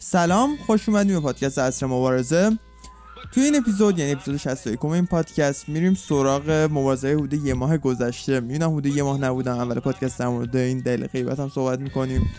[0.00, 2.58] سلام خوش اومدیم به پادکست عصر مبارزه.
[3.32, 8.40] توی این اپیزود یعنی اپیزود 61 این پادکست میریم سراغ مبارزه حدود یه ماه گذشته.
[8.40, 12.30] می‌بینم حدود یه ماه نبودم اول پادکست در مورد این دلیل غیبت هم صحبت می‌کنیم.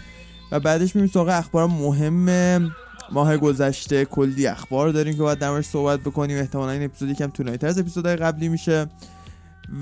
[0.51, 2.71] و بعدش میریم سراغ اخبار مهم
[3.12, 4.05] ماه گذشته.
[4.05, 6.37] کلی اخبار داریم که باید در صحبت بکنیم.
[6.37, 8.87] احتمالا این اپیزود یکم طولانی‌تر از اپیزودهای قبلی میشه.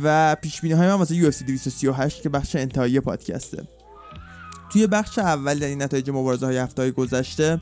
[0.03, 3.63] و پیش بینی های من واسه UFC 238 که بخش انتهایی پادکسته.
[4.69, 7.61] توی بخش اول یعنی نتایج مبارزه های هفته گذشته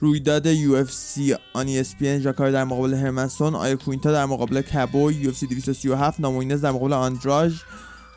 [0.00, 6.20] رویداد UFC on ESPN ژاکار در مقابل هرمنسون آیا کوینتا در مقابل کبو UFC 237
[6.20, 7.54] نامایونز در مقابل آندراژ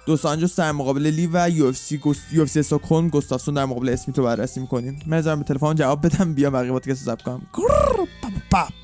[0.05, 4.12] دوس آنجوس در مقابل لی و یو اف سی UFC سوکون گستافسون در مقابل اسمیت
[4.12, 4.99] رو بررسی می‌کنیم.
[5.08, 6.34] من به تلفن جواب بدم.
[6.34, 7.41] بیا بقیه پادکست ضبط کنم.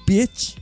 [0.07, 0.55] bitch.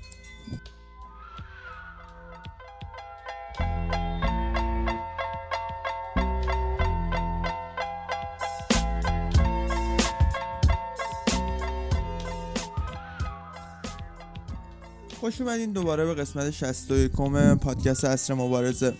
[15.21, 17.11] خوش اومدین دوباره به قسمت 61
[17.61, 18.93] پادکست اصر مبارزه.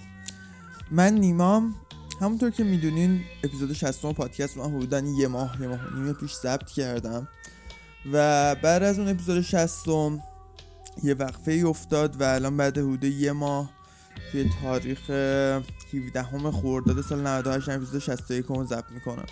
[0.92, 1.76] من نیمام.
[2.22, 6.70] همونطور که می‌دونین اپیزود 60 پادکست من حدودا یه ماه یه ماه نیمه پیش ضبط
[6.70, 7.28] کردم.
[8.12, 9.88] و بعد از اون اپیزود 60
[11.04, 13.72] یه وقفه ای افتاد و الان بعد حدود یه ماه
[14.32, 19.26] توی تاریخ 17 همه خورداد سال 98 اپیزود 61 رو ضبط می‌کنم.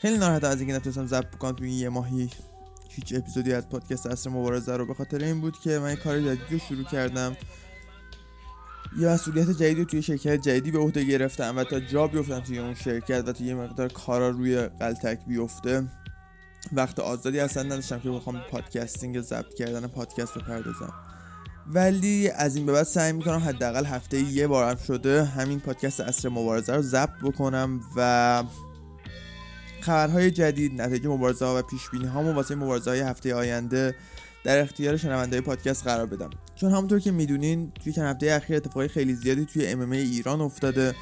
[0.00, 2.30] خیلی ناراحت از اینکه نتونستم ضبط بکنم توی یه ماهی.
[2.96, 6.52] هیچ اپیزودی از پادکست اصر مبارزه رو به خاطر این بود که من کار جدید
[6.52, 7.36] رو شروع کردم.
[8.98, 12.74] یه مسئولیت جدیدی توی شرکت جدیدی به عهده گرفتم و تا جا بیفتم توی اون
[12.74, 15.84] شرکت و توی یه مقدار کارا روی قلتک بیفته.
[16.72, 20.94] وقت آزادی اصلا نداشتم که بخوام پادکستینگ ضبط کردن پادکست رو پردازم.
[21.66, 26.28] ولی از این به بعد سعی می‌کنم حداقل هفته یه بارم شده همین پادکست اصر
[26.28, 28.44] مبارزه رو ضبط بکنم و
[29.80, 33.94] خبرهای جدید نتایج مبارزه ها و پیش بینی هامو واسه مبارزه های هفته آینده
[34.44, 36.30] در اختیار شنونده پادکست قرار بدم.
[36.54, 40.94] چون همونطور که می‌دونین توی چند هفته اخیر اتفاقی خیلی زیادی توی ام ایران افتاده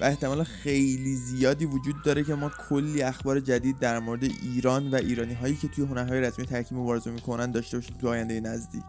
[0.00, 4.94] و احتمال خیلی زیادی وجود داره که ما کلی اخبار جدید در مورد ایران و
[4.94, 8.84] ایرانی هایی که توی هنرهای رسمی ترکیب مبارزه می‌کنن داشته باشیم توی آینده نزدیک.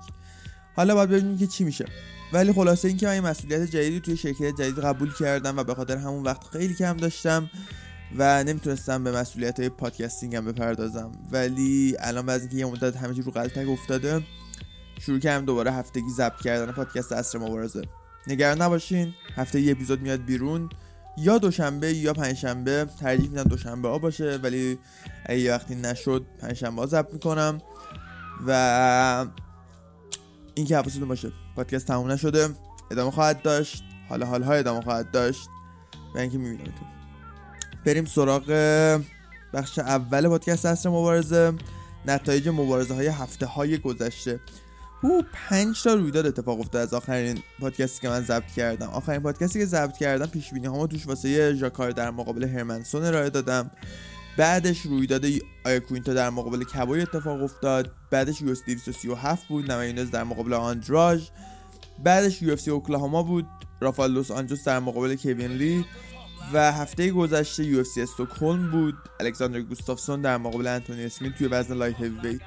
[0.75, 1.85] حالا باید ببینیم که چی میشه.
[2.33, 5.97] ولی خلاصه اینکه من این مسئولیت جدیدی توی شرکت جدید قبول کردم و به خاطر
[5.97, 7.49] همون وقت خیلی کم داشتم.
[8.17, 11.11] و نمی‌تونستم به مسئولیت های پادکستینگ هم بپردازم.
[11.31, 14.23] ولی الان بعد اینکه یه مدت همه رو قلتک افتاده
[14.99, 17.81] شروع کردم دوباره هفتگی ضبط کردن پادکست اصر مبارزه.
[18.27, 20.69] نگران نباشین هفته یه اپیزود میاد بیرون.
[21.17, 24.79] یا دوشنبه یا پنجشنبه ترجیح میدم دوشنبه ها باشه ولی
[25.25, 27.61] اگه وقتی نشد پنجشنبه ها ضبط می‌کنم.
[28.47, 29.25] و
[30.55, 32.49] اینکه حواستون باشه پادکست تموم نشده
[32.91, 33.83] ادامه خواهد داشت.
[34.09, 35.49] حالا حالها ادامه خواهد داشت.
[36.15, 37.00] و اینکه میبینمتون.
[37.85, 38.43] بریم سراغ
[39.53, 41.53] بخش اول پادکست اصر مبارزه.
[42.05, 44.39] نتایج مبارزه های هفته های گذشته.
[45.03, 48.87] او پنج تا رویداد اتفاق افتاد از آخرین پادکستی که من ضبط کردم.
[48.87, 53.29] آخرین پادکستی که ضبط کردم پیش بینی هامو توش واسه ژاکار در مقابل هرمنسون ارائه
[53.29, 53.71] دادم.
[54.37, 55.25] بعدش رویداد
[55.65, 57.91] آیا کوینتا در مقابل کبوی اتفاق افتاد.
[58.11, 61.27] بعدش یو 237 بود نمایونز در مقابل آندراژ.
[62.03, 63.45] بعدش UFC اوکلاهاما بود.
[63.81, 65.85] رافائل دوس آنجوس در مقابل کوین لی.
[66.53, 68.95] و هفته گذشته UFC استوکهلم بود.
[69.19, 72.41] الکساندر گوستافسون در مقابل انتونی اسمیت توی وزن light heavyweight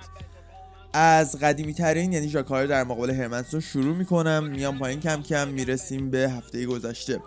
[0.92, 4.44] از قدیمی ترین یعنی ژاکار در مقابل هرمنسون شروع می‌کنم.
[4.44, 7.20] میام پایین کم کم می‌رسیم به هفته گذشته.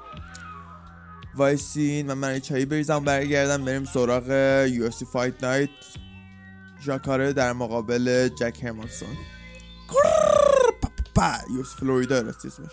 [1.35, 3.65] وایسین من چایی بریزم برگردم.
[3.65, 4.29] بریم سراغ
[4.69, 5.69] UFC Fight Night.
[6.85, 9.09] ژاکار در مقابل جک هرمانسون
[11.15, 12.71] سی فلوریدا اسمش.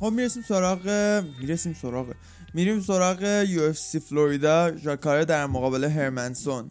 [0.00, 0.88] خب می‌رسیم سراغ
[1.40, 2.06] می‌رسیم سراغ
[2.54, 6.70] میریم سراغ یو سی فلوریدا ژاکاره در مقابل هرمنسون.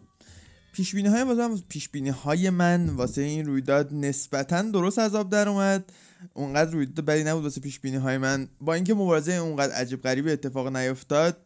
[0.72, 5.30] پیش بینی های بازم پیش بینی های من واسه این رویداد نسبتا درست از آب
[5.30, 5.92] در اومد.
[6.34, 8.48] اونقدر رویداد بدی نبود واسه پیش بینی های من.
[8.60, 11.36] با اینکه مبارزه اونقدر عجیب غریب اتفاق نیفتاد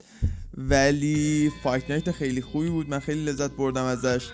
[0.55, 2.89] ولی فایت نایت خیلی خوبی بود.
[2.89, 4.29] من خیلی لذت بردم ازش.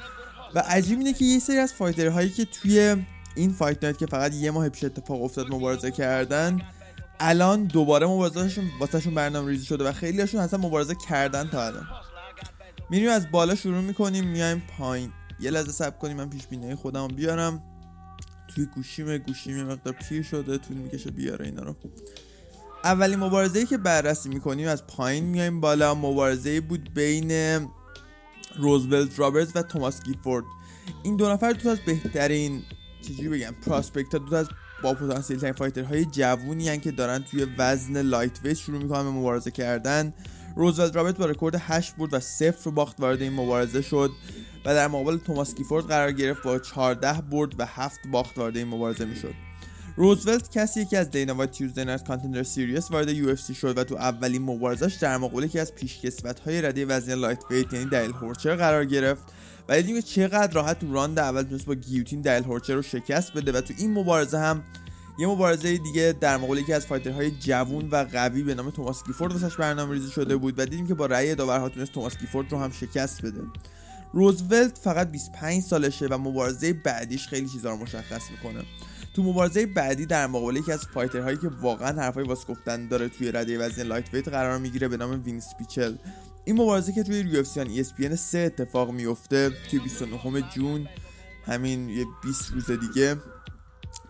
[0.54, 2.96] و عجیب اینه که یه سری از فایتر هایی که توی
[3.36, 6.60] این فایت نایت که فقط یه ماه پیش اتفاق افتاد مبارزه کردن
[7.24, 11.86] الان دوباره مبارزهشون واسهشون برنامه ریزی شده و خیلی هاشون اصلا مبارزه کردن تا الان.
[12.90, 15.12] میریم از بالا شروع می‌کنیم میایم پایین.
[15.40, 17.62] یه لحظه سب کنیم من پیش بینی خودم بیارم.
[18.54, 21.76] توی گوشیم گوشیم یه مقدار پیر شده طول می‌کشه بیاره اینا رو.
[22.84, 25.94] اولین مبارزه که بررسی می‌کنیم از پایین میایم بالا.
[25.94, 27.32] مبارزه بود بین
[28.56, 30.44] روزولت رابرتس و توماس گیفورد.
[31.02, 32.62] این دو نفر دو از بهترین
[33.02, 34.48] چجوری بگم؟ prospect دو از
[34.82, 39.50] با پتانسیل ترین fighter های جوونی که دارن توی وزن lightweight شروع می‌کنن به مبارزه
[39.50, 40.12] کردن.
[40.56, 44.10] روزولت رابرتس با رکورد 8 برد و صفر باخت وارد این مبارزه شد
[44.64, 48.68] و در مقابل توماس گیفورد قرار گرفت با 14 برد و 7 باخت وارد این
[48.68, 49.34] مبارزه می‌شد.
[49.96, 53.94] روزولت کسی که از دینا وایت Tuesday Night Contender Series وارد UFC شد و تو
[53.94, 58.84] اولین مبارزش در مقابل یکی از پیشکسوت های رده وزن lightweight یعنی دایل هورچر قرار
[58.84, 59.22] گرفت.
[59.68, 63.52] و دیدیم چقدر راحت تو راند اول تونست با گیوتین دایل هورچر رو شکست بده
[63.52, 64.62] و تو این مبارزه هم
[65.18, 69.04] یه مبارزه دیگه در مقابل یکی از fighter های جوون و قوی به نام توماس
[69.04, 72.52] گیفورد واسش برنامه ریزی شده بود و دیدیم که با رأی داورها تونست توماس گیفورد
[72.52, 73.40] رو هم شکست بده.
[74.12, 78.64] روزولت فقط 25 سالشه و مبارزه بعدیش خیلی چیزا رو مشخص می‌کنه.
[79.14, 83.08] تو مبارزه بعدی در مقابل یکی از fighter هایی که واقعا حرفی واسه گفتن داره
[83.08, 85.94] توی رده وزن lightweight قرار می‌گیره به نام وینس پیچل.
[86.44, 90.88] این مبارزه که توی UFC 3 اتفاق میفته توی 29 June
[91.46, 93.16] همین یه 20 روز دیگه.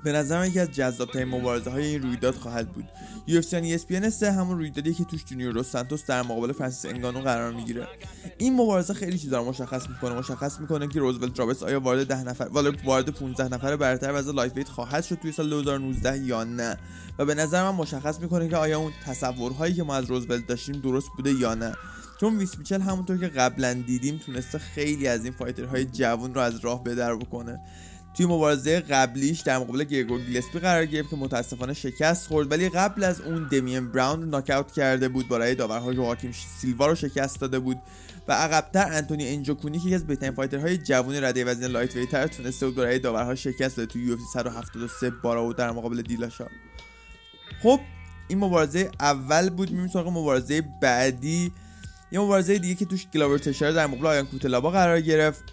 [0.04, 2.84] به نظر یکی از جذابترین مبارزه های این رویداد خواهد بود.
[3.28, 7.52] UFC ESPN 3 همون رویدادی که توش جونیور دوس سانتوس در مقابل فرانسیس انگانو قرار
[7.52, 7.88] می‌گیره.
[8.38, 12.24] این مبارزه خیلی چیزا رو مشخص می‌کنه مشخص می‌کنه که روزولت رابرتس آیا وارد 10
[12.24, 12.48] نفر
[12.84, 16.78] وارد 15 نفر برتر وزن lightweight خواهد شد توی سال 2019 یا نه.
[17.18, 20.80] و به نظر من مشخص می‌کنه که آیا اون تصورهایی که ما از روزولت داشتیم
[20.80, 21.72] درست بوده یا نه.
[22.20, 26.60] چون ویس میچل همونطور که قبلا دیدیم تونسته خیلی از این فایترهای جوون رو از
[26.60, 27.60] راه بدر بکنه.
[28.14, 33.04] توی مبارزه قبلیش در مقابل گرگور گیلسپی قرار گرفت که متاسفانه شکست خورد ولی قبل
[33.04, 37.78] از اون دمین براون ناکاوت کرده بود برای داورها جواکیم سیلوا رو شکست داده بود
[38.28, 42.74] و عقبتر انتونی انجوکونی که از بهترین فایترهای جوانی رده وزن لایت ویتر تونسته بود
[42.74, 46.46] برای داورها شکست داده توی UFC 173 بارا و در مقابل دیلاشا
[47.62, 47.80] خب
[48.28, 49.70] این مبارزه اول بود.
[49.70, 51.52] میریم سراغ مبارزه بعدی.
[52.12, 55.44] یه مبارزه دیگه که توش گلاور تشر در مقابل آیان کوتلابا قرار گرفت.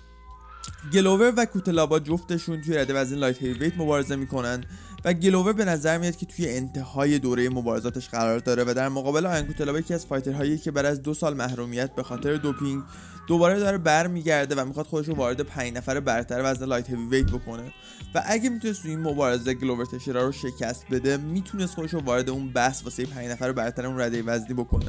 [0.94, 4.64] گلوور و کوتلابا جفتشون توی رده وزن light heavyweight مبارزه می‌کنن
[5.06, 9.26] و گلوور به نظر میاد که توی انتهای دوره مبارزاتش قرار داره و در مقابل
[9.26, 12.84] آین کوتلابا یکی از fighter هایی که بعد از دو سال محرومیت به خاطر دوپینگ
[13.28, 17.74] دوباره داره برمیگرده و می‌خواد خودش رو وارد پنج نفر برتر وزن light heavyweight بکنه.
[18.16, 22.30] و اگه می‌تونست توی این مبارزه گلوور تشر رو شکست بده می‌تونست خودش رو وارد
[22.30, 24.86] اون بحث واسه پنج نفر برتر اون رده وزنی بکنه.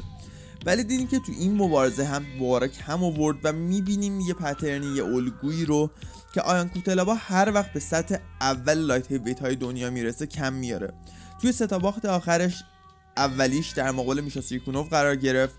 [0.65, 4.95] ولی دیدیم که تو این مبارزه هم دوباره کم آورد و می‌بینیم یه pattern ی
[4.95, 5.91] یه الگویی رو
[6.33, 10.93] که آیان کوتلابا هر وقت به سطح اول light heavyweight های دنیا می‌رسه کم میاره
[11.41, 12.63] توی ستا باخت آخرش
[13.17, 15.55] اولیش در مقابل میشا سیرکونوف قرار گرفت.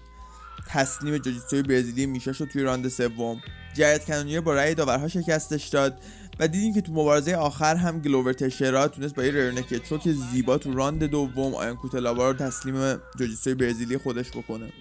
[0.68, 3.40] تسلیم جوجیتسوی برزیلی میشا شد توی راند سوم.
[3.74, 6.00] جرد کنونیر با رأی داورها شکستش داد
[6.40, 10.58] و دیدیم که تو مبارزه آخر هم گلوور تشرا تونست با یه ررنک چوک زیبا
[10.58, 14.72] تو راند دوم آیان کوتلابا رو تسلیم جوجیتسوی برزیلی خودش بکنه.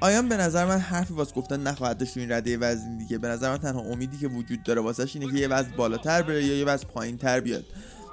[0.00, 3.18] آیان به نظر من حرفی واسه گفتن نخواهد داشت این رده وزن دیگه.
[3.18, 6.44] به نظر من تنها امیدی که وجود داره واسش اینه که یه وزن بالاتر بره
[6.44, 7.64] یا یه وزن پایینتر بیاد.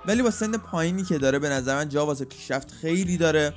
[0.05, 3.53] ولی با سن پایینی که داره به نظر من جا واسه پیشرفت خیلی داره.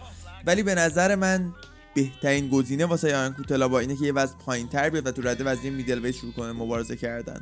[0.47, 1.53] ولی به نظر من
[1.95, 5.69] بهترین گزینه واسه آیان کوتلابا اینه که یه وزن پایینتر بیاد و تو رده وزن
[5.69, 7.41] middleweight شروع کنه مبارزه کردن.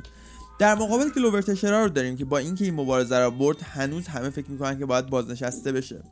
[0.59, 4.29] در مقابل گلوور تشر رو داریم که با اینکه این مبارزه رو برد هنوز همه
[4.29, 6.03] فکر می‌کنن که باید بازنشسته بشه.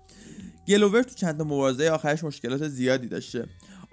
[0.68, 3.46] گلوور تو چند تا مبارزه آخرش مشکلات زیادی داشته.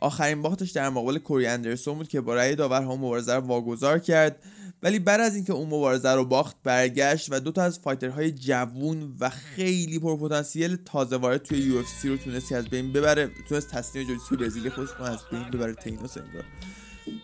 [0.03, 4.43] آخرین باختش در مقابل کوری اندرسون بود که با رأی داورها مبارزه رو واگذار کرد.
[4.83, 8.33] ولی بعد از اینکه اون مبارزه رو باخت برگشت و دو تا از fighter های
[8.33, 13.31] جوون و خیلی پرپتانسیل تازه وارد توی UFC رو تونستی از بین ببره.
[13.49, 16.45] تونست تسلیم جوجیتسو برزیلی خودش از بین ببره تینوس انگار.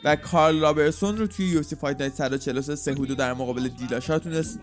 [0.05, 4.61] و کارل رابرسون رو توی UFC Fight Night 143 سهودو در مقابل دیلاشا تونست.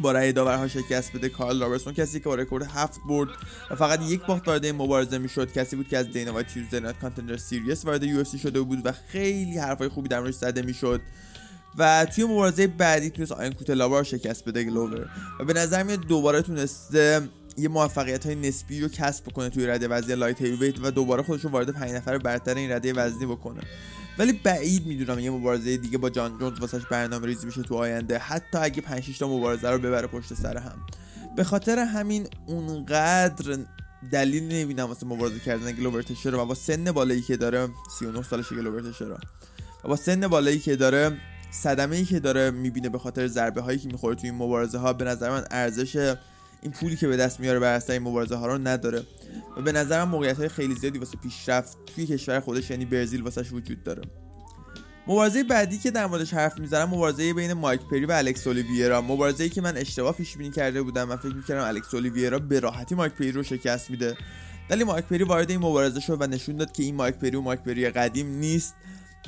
[0.00, 3.28] با رأی داورها شکست بده کارل رابرسون کسی که با رکورد هفت برد
[3.70, 6.80] و فقط یک باخت وارد این مبارزه می‌شد کسی بود که از Dana White's Tuesday
[6.80, 11.00] Night Contender Series وارد یو شده بود و خیلی حرفای خوبی در موردش زده می‌شد.
[11.78, 15.08] و توی مبارزه بعدی تونست آین کوتلابا شکست بده گلوور.
[15.40, 17.28] و به نظر میاد دوباره تونسته
[17.60, 21.44] یه موفقیت های نسبی رو کسب بکنه توی رده وزنی light heavyweight و دوباره خودش
[21.44, 23.60] رو وارد 5 نفر برتر این رده وزنی بکنه.
[24.18, 28.18] ولی بعید می‌دونم یه مبارزه دیگه با جان جونز واسش برنامه ریزی بشه تو آینده.
[28.18, 30.78] حتی اگه 5 6 تا مبارزه رو ببره پشت سر هم.
[31.36, 33.58] به خاطر همین اونقدر
[34.12, 38.56] دلیل نمی‌بینم واسه مبارزه کردن گلوبر رو و با سن بالایی که داره 39 سالشه
[38.56, 39.18] گلوبر رو
[39.84, 41.16] و با سن بالایی که داره
[41.50, 44.92] صدمه ای که داره می‌بینه به خاطر ضربه هایی که می‌خوره توی این مبارزه ها
[44.92, 46.14] به نظر من ارزش
[46.62, 49.02] این پولی که به دست میاره بر این مبارزه ها رو نداره.
[49.56, 53.52] و به نظرم موقعیت های خیلی زیادی واسه پیشرفت توی کشور خودش یعنی برزیل واسش
[53.52, 54.02] وجود داره.
[55.06, 59.02] مبارزه بعدی که در موردش حرف می‌زنم مبارزه بین مایک پری و الکس اولیویرا.
[59.02, 62.94] مبارزه که من اشتباه پیش بینی کرده بودم من فکر می‌کردم الکس اولیویرا به راحتی
[62.94, 64.16] مایک پری رو شکست میده.
[64.70, 67.40] ولی مایک پری وارد این مبارزه شد و نشون داد که این مایک پری و
[67.40, 68.74] مایک پری قدیم نیست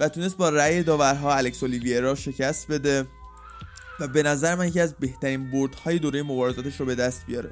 [0.00, 3.06] و تونست با رأی داورها الکس اولیویرا شکست بده.
[4.02, 7.50] و به نظر من یکی از بهترین بردهای دوره مبارزاتش رو به دست بیاره.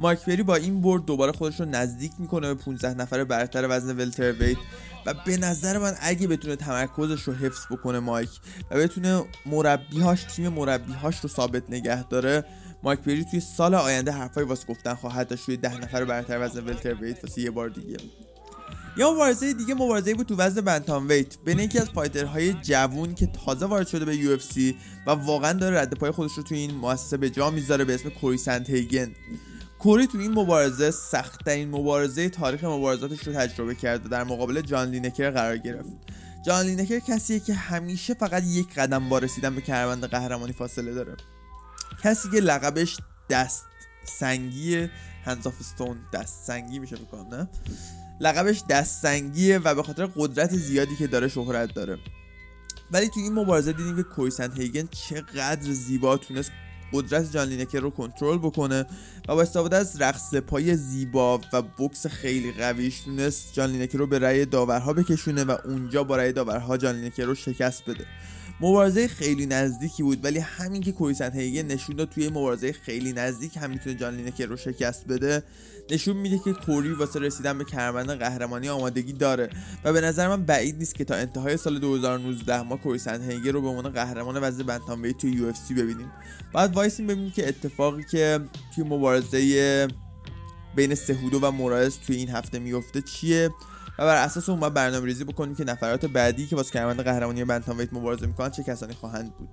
[0.00, 3.96] مایک پری با این برد دوباره خودش رو نزدیک می‌کنه به 15 نفر برتر وزن
[3.96, 4.56] welterweight
[5.06, 8.30] و به نظر من اگه بتونه تمرکزش رو حفظ بکنه مایک
[8.70, 12.44] و بتونه مربیهاش تیم مربیهاش رو ثابت نگه داره
[12.82, 16.64] مایک پری توی سال آینده حرفای واسه گفتن خواهد داشت توی ده نفر برتر وزن
[16.64, 17.96] welterweight واسه یه بار دیگه.
[18.96, 21.38] یا مبارزه دیگه مبارزه بود تو وزن bantamweight.
[21.44, 24.38] بین یکی از fighter های جوون که تازه وارد شده به یو
[25.06, 28.08] و واقعا داره رد پای خودش رو توی این مؤسسه به جا می‌ذاره به اسم
[28.08, 29.14] کوری سنت هیگن
[29.78, 34.90] کوری تو این مبارزه سختترین مبارزه تاریخ مبارزاتش رو تجربه کرد و در مقابل جان
[34.90, 35.90] لینکر قرار گرفت.
[36.46, 41.16] جان لینکر کسیه که همیشه فقط یک قدم با رسیدن به کمربند قهرمانی فاصله داره.
[42.02, 42.96] کسی که لقبش
[43.30, 43.64] دست
[44.04, 44.88] سنگی
[45.24, 47.48] Hands of Stone دست سنگی میشه می‌کنم نه؟
[48.20, 51.98] لقبش دست سنگیه و به خاطر قدرت زیادی که داره شهرت داره.
[52.90, 56.50] ولی تو این مبارزه دیدیم که کویسن هیگن چقدر زیبا تونست
[56.92, 58.86] قدرت جان لینکر رو کنترل بکنه
[59.28, 64.06] و با استفاده از رقص پای زیبا و بکس خیلی قویش تونست جان لینکر رو
[64.06, 68.06] به رأی داورها بکشونه و اونجا با رأی داورها جان لینکر رو شکست بده.
[68.60, 73.56] مبارزه خیلی نزدیکی بود ولی همین که کویسن هیگن نشون داد توی مبارزه خیلی نزدیک
[73.56, 75.42] هم می‌تونه جان لینکر رو شکست بده
[75.90, 79.50] نشون میده که کوری واسه رسیدن به کمربند قهرمانی آمادگی داره
[79.84, 83.62] و به نظر من بعید نیست که تا انتهای سال 2019 ما کوری هیگن رو
[83.62, 86.12] به عنوان قهرمان وزن bantam توی یو ببینیم.
[86.52, 88.40] بعد وایسیم ببینیم که اتفاقی که
[88.74, 89.88] توی مبارزه
[90.76, 93.50] بین سهودو و مورایز توی این هفته میفته چیه
[93.98, 97.92] و بر اساس اون برنامه ریزی بکنیم که نفرات بعدی که واسه کمربند قهرمانی bantamweight
[97.92, 99.48] مبارزه می‌کنن چه کسانی خواهند بود.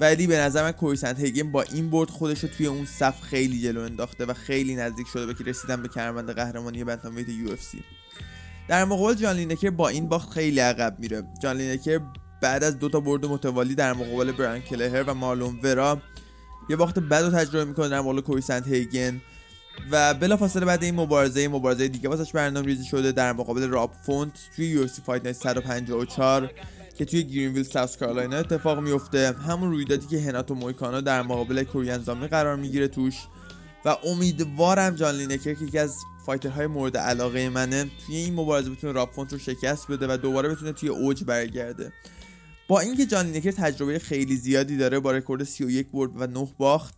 [0.00, 3.20] ولی به نظر من کوری سنت هیگن با این برد خودش رو توی اون صف
[3.22, 7.82] خیلی جلو انداخته و خیلی نزدیک شده به که رسیدن به کمربند قهرمانی bantamweight UFC.
[8.68, 11.22] در مقابل جان لینکر با این باخت خیلی عقب میره.
[11.42, 12.00] جان لینکر
[12.40, 16.02] بعد از دو تا برد متوالی در مقابل برایان کلهر و مارلون ورا
[16.70, 19.20] یه باخت بد رو تجربه می‌کنه در مقابل کوری سنت هیگن
[19.90, 24.32] و بلافاصله بعد این مبارزه مبارزه دیگه واسش برنامه ریزی شده در مقابل راب فونت
[24.56, 26.50] توی UFC Fight 154
[26.96, 32.02] که توی گرینویل ساوت کارولاینا اتفاق میفته همون رویدادی که هناتو مویکانا در مقابل Korean
[32.02, 33.14] Zombie قرار می‌گیره توش.
[33.84, 35.96] و امیدوارم جان لینکر که یکی از
[36.26, 40.48] fighter های مورد علاقه منه توی این مبارزه بتونه راب رو شکست بده و دوباره
[40.48, 41.92] بتونه توی اوج برگرده.
[42.68, 46.94] با اینکه جان لینکر تجربه خیلی زیادی داره با رکورد 31 برد و 9 باخت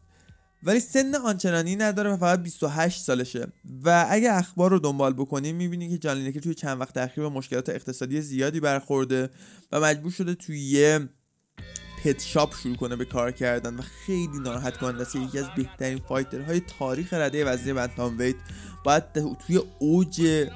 [0.62, 3.46] ولی سن آنچنانی نداره و فقط 28 سالشه.
[3.84, 7.68] و اگه اخبار رو دنبال بکنیم می‌بینی که جان توی چند وقت اخیر به مشکلات
[7.68, 9.30] اقتصادی زیادی برخورده
[9.72, 11.08] و مجبور شده توی یه
[12.04, 15.98] pet shop شروع کنه به کار کردن و خیلی ناراحت کننده است یکی از بهترین
[15.98, 18.36] fighter های تاریخ رده وزنی bantamweight
[18.84, 19.04] باید
[19.46, 20.46] توی اوج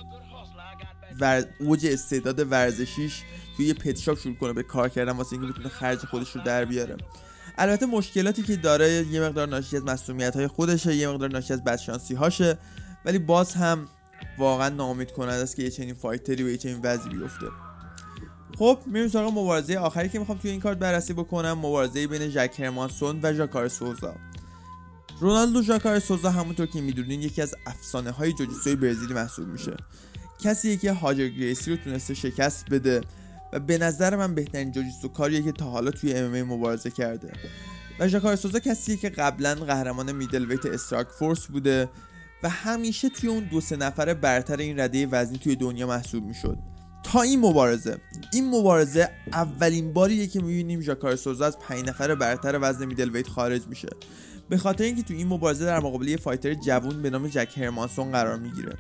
[1.21, 1.45] ور...
[1.61, 3.23] اوج استعداد ورزشیش
[3.57, 6.43] توی یه pet shop شروع کنه به کار کردن واسه اینکه بتونه خرج خودش رو
[6.43, 6.97] در بیاره.
[7.59, 11.65] البته مشکلاتی که داره یه مقدار ناشی از مسئولیت های خودشه یه مقدار ناشی از
[11.65, 12.59] بدشانسی هاشه
[13.05, 13.89] ولی باز هم
[14.39, 17.47] واقعا ناامید کننده است که یه چنین fighter ی و یه چنین وضعی بیفته.
[18.59, 21.53] خب میریم سراغ مبارزه آخری که می‌خوام توی این کارت بررسی بکنم.
[21.53, 24.15] مبارزه بین جک هرمانسون و ژاکار سوزا.
[25.21, 29.77] رونالدو ژاکار سوزا همونطور که می‌دونین یکی از افسانه های جوجیتسوی برزیلی محسوب میشه.
[30.41, 33.01] کسی که هاجر گریسی رو تونسته شکست بده.
[33.53, 37.33] و به نظر من بهترین جوجیتسو کاریه که تا حالا توی ام مبارزه کرده.
[37.99, 41.89] و ژاکار سوزا کسیه که قبلا قهرمان middleweight Strikeforce بوده
[42.43, 46.59] و همیشه توی اون دو سه نفر برتر این رده وزنی توی دنیا محسوب می‌شد.
[47.03, 47.99] تا این مبارزه
[48.33, 53.67] این مبارزه اولین باریه که می‌بینیم ژاکار سوزا از پنج نفر برتر وزن middleweight خارج
[53.67, 53.89] میشه.
[54.49, 58.13] به خاطر اینکه تو این مبارزه در مقابل یه fighter جوون به نام جک هرمانسون
[58.13, 58.77] قرار می‌گیره.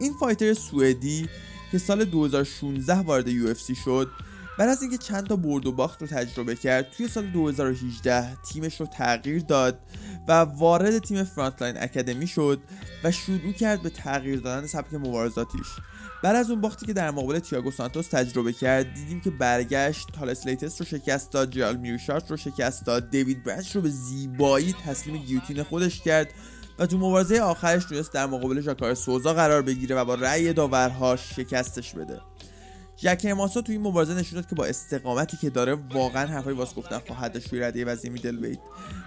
[0.00, 1.28] این fighter سوئدی
[1.72, 3.54] که سال 2016 وارد یو
[3.84, 4.10] شد.
[4.58, 8.80] بعد از اینکه چند تا برد و باخت رو تجربه کرد توی سال 2018 تیمش
[8.80, 9.78] رو تغییر داد
[10.28, 12.60] و وارد تیم Frontline Academy شد
[13.04, 15.66] و شروع کرد به تغییر دادن سبک مبارزاتیش.
[16.22, 20.46] بعد از اون باختی که در مقابل تیاگو سانتوس تجربه کرد دیدیم که برگشت تالس
[20.46, 25.16] لیتس رو شکست داد جرال میوشارت رو شکست داد دیوید برنچ رو به زیبایی تسلیم
[25.16, 26.32] گیوتین خودش کرد
[26.78, 31.16] و تو مبارزه آخرش تونست در مقابل ژاکار سوزا قرار بگیره و با رأی داورها
[31.16, 32.20] شکستش بده.
[32.96, 36.74] جک ماسا تو این مبارزه نشون داد که با استقامتی که داره واقعا حرفای واسه
[36.74, 38.56] گفتن خواهد داشت توی رده وزنی میدل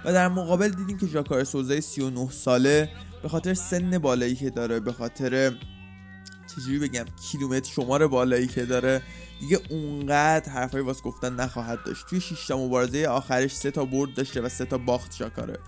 [0.06, 2.90] و در مقابل دیدیم که ژاکار سوزا 39 ساله
[3.24, 5.54] به خاطر سن بالایی که داره به خاطر
[6.56, 9.02] چجوری بگم کیلومتر شمار بالایی که داره.
[9.40, 12.06] دیگه اونقدر حرفای واسه گفتن نخواهد داشت.
[12.10, 15.60] توی 6 تا مبارزه آخرش سه تا برد داشته و سه تا باخت ژاکاره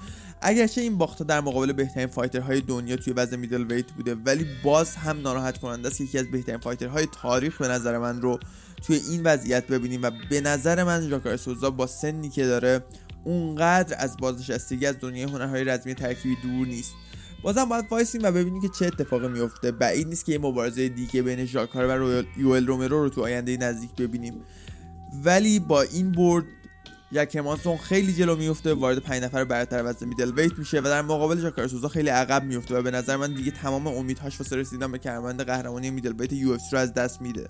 [0.41, 4.95] اگرچه این باخت در مقابل بهترین fighter های دنیا توی وزن middleweight بوده ولی باز
[4.95, 8.39] هم ناراحت کننده است که یکی از بهترین fighter های تاریخ به نظر من رو
[8.87, 12.83] توی این وضعیت ببینیم و به نظر من ژاکار سوزا با سنی که داره
[13.23, 16.93] اونقدر از بازنشستگی از دنیای هنرهای رزمی ترکیبی دور نیست.
[17.41, 19.71] بازم باید وایسیم و ببینیم که چه اتفاقی میفته.
[19.71, 23.95] بعید نیست که یه مبارزه دیگه بین ژاکار و یوئل رومرو رو تو آینده نزدیک
[23.95, 24.41] ببینیم.
[25.23, 26.45] ولی با این برد
[27.11, 30.31] یک مانسون خیلی جلو میفته وارد پنج نفر برتر وزن میدل.
[30.31, 33.51] ویت میشه و در مقابل جاکار سوزا خیلی عقب میفته و به نظر من دیگه
[33.51, 36.13] تمام امیدهاش واسه رسیدن به کمربند قهرمانی میدل.
[36.19, 37.49] ویت یو رو از دست میده.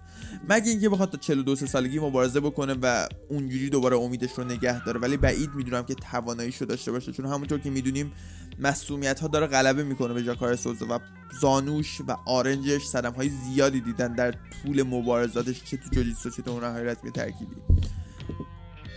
[0.49, 4.99] مگه اینکه بخواد تا 42 سالگی مبارزه بکنه و اونجوری دوباره امیدش رو نگه داره.
[4.99, 7.11] ولی بعید می‌دونم که تواناییشو داشته باشه.
[7.11, 8.11] چون همونطور که می‌دونیم
[8.59, 10.99] مسئولیت ها داره غلبه می‌کنه به جاکار سوزا و
[11.41, 14.31] زانوش و آرنجش صدم های زیادی دیدن در
[14.63, 15.63] طول مبارزاتش.
[15.63, 17.55] چه تو جوجیتسو چه تو اون ترکیبی.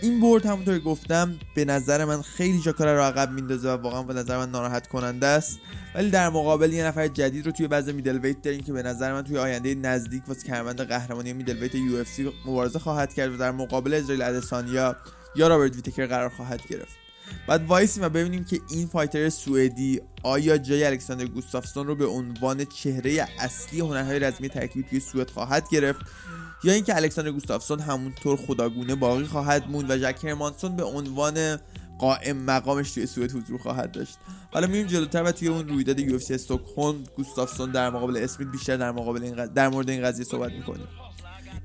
[0.01, 4.13] این برد همونطور گفتم به نظر من خیلی جاکارا رو عقب میندازه و واقعا به
[4.13, 5.59] نظر من ناراحت کننده است.
[5.95, 9.13] ولی در مقابل یه نفر جدید رو توی وزن میدل ویت داریم که به نظر
[9.13, 13.33] من توی آینده نزدیک واسه کمربند قهرمانی میدل ویت یو اف سی مبارزه خواهد کرد
[13.33, 14.95] و در مقابل اسرائیل ادسانیا
[15.35, 16.97] یا رابرت ویتکر قرار خواهد گرفت.
[17.47, 22.65] بعد وایسیم و ببینیم که این fighter سوئدی آیا جای الکساندر گوستافسون رو به عنوان
[22.65, 26.01] چهره اصلی هنرهای رزمی ترکیبی توی سوئد خواهد گرفت؟
[26.65, 31.57] یا اینکه الکساندر گوستافسون همونطور خداگونه باقی خواهد موند و جک هرمانسون به عنوان
[31.99, 34.17] قائم مقامش توی سوئد حضور خواهد داشت.
[34.53, 38.91] حالا میریم جلوتر و توی اون رویداد UFC استکهلم گوستافسون در مقابل اسمیت بیشتر در
[38.91, 40.87] مقابل این در مورد این قضیه صحبت می‌کنیم.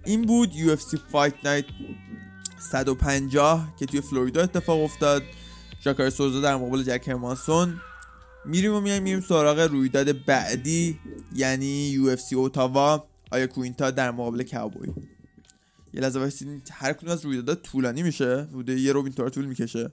[0.05, 1.65] این بود UFC Fight Night
[2.71, 5.23] 150 که توی فلوریدا اتفاق افتاد.
[5.81, 7.81] ژاکاره سوزا در مقابل جک هرمانسون.
[8.45, 10.99] میریم و میایم میریم سراغ رویداد بعدی
[11.35, 13.10] یعنی UFC اوتاوا.
[13.31, 14.89] الای کوینتا در مقابل کاوبوی
[15.93, 19.91] یه لحظه واسه هر کدوم از رویدادها طولانی میشه؟ بوده یه روبین تور طول می‌کشه؟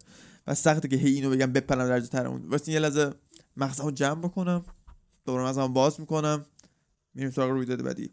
[0.48, 3.14] و سخته که هی اینو بگم بپرم درجه ترمون واسه یه لحظه
[3.58, 4.66] مغزمو جمع بکنم.
[5.26, 6.46] دوباره مغزمو باز می‌کنم.
[7.14, 8.10] میریم سراغ رویداد بعدی.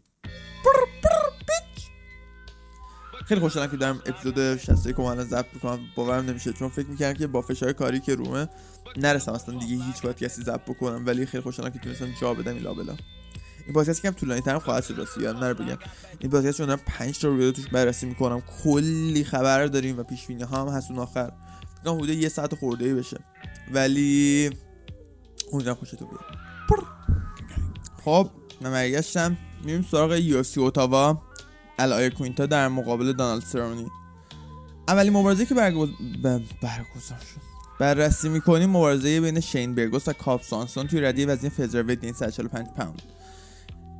[3.25, 5.79] خیلی خوشحالم که دارم اپیزود 61 رو الان ضبط می‌کنم.
[5.95, 8.49] باورم نمیشه چون فکر می‌کردم که با فشار کاری که رومه
[8.97, 11.05] نرسم اصلا دیگه هیچ پادکستی ضبط بکنم.
[11.05, 12.95] ولی خیلی خوشحالم که تونستم جا بدم این لابلا
[13.65, 15.77] این پادکست کم طولانی ترم خواهد شد راستی یادم نره بگم.
[16.19, 18.41] این پادکست چون دارم 5 تا رویداد توش بررسی می‌کنم.
[18.63, 21.31] کلی خبر داریم و پیش بینی ها هم هست اون آخر.
[21.81, 23.19] فکر حدود یه ساعت خورده ای بشه.
[23.73, 24.49] ولی
[25.51, 26.39] اونجا خوشتون بیاد.
[28.05, 28.29] خب
[28.61, 29.37] من برگشتم.
[29.63, 31.21] میریم سراغ UFC اوتاوا
[31.79, 33.87] الای کوینتا در مقابل دانالد سرونی.
[34.87, 37.41] اولی مبارزه که برگزار شد.
[37.79, 43.01] بررسی می‌کنیم مبارزه بین شین برگوس و کاب سوانسون توی رده وزن featherweight 145 پوند.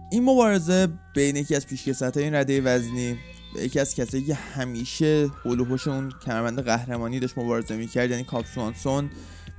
[0.09, 3.17] این مبارزه بین یکی از پیشکسوت‌های این رده وزنی
[3.55, 8.45] و یکی از کسایی که همیشه حول اون کمربند قهرمانی داشت مبارزه می‌کرد یعنی کاب
[8.45, 9.09] سوانسون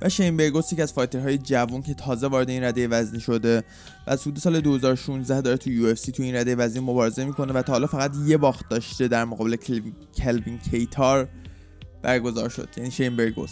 [0.01, 3.63] و شین برگوس که از fighter های جوون که تازه وارد این رده وزنی شده
[4.07, 7.61] و از حدود سال 2016 داره تو UFC تو این رده وزنی مبارزه می‌کنه و
[7.61, 9.55] تا حالا فقط یه باخت داشته در مقابل
[10.17, 11.29] کلوین کیتر
[12.01, 13.51] برگزار شد یعنی شین برگوس.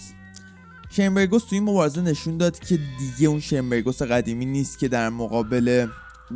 [0.90, 5.88] شین تو این مبارزه نشون داد که دیگه اون شین قدیمی نیست که در مقابل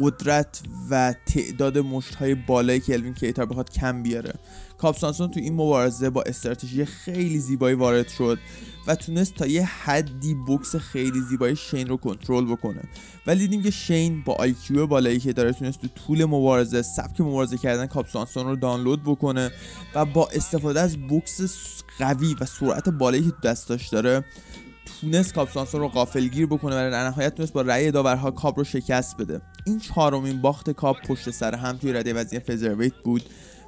[0.02, 4.34] قدرت و تعداد مشت های بالایی که کلوین کیتر بخواد کم بیاره.
[4.78, 8.40] کاب سوانسون تو این مبارزه با استراتژی خیلی زیبایی وارد شد
[8.88, 12.82] و تونست تا یه حدی بکس خیلی زیبایی شین رو کنترل بکنه.
[13.28, 17.58] ولی دیدیم که شین با IQ بالایی که داره تونست تو طول مبارزه سبک مبارزه
[17.58, 19.52] کردن کاب سوانسون رو دانلود بکنه
[19.96, 24.24] و با استفاده از بکس قوی و سرعت بالایی که دستاش داره
[25.02, 28.64] تونست کاب سوانسون رو غافلگیر بکنه و در نهایت تونست با رأی داورها کاب رو
[28.64, 29.42] شکست بده.
[29.66, 33.24] این چهارمین باخت کاب پشت سر هم توی رده وزنی featherweight بود.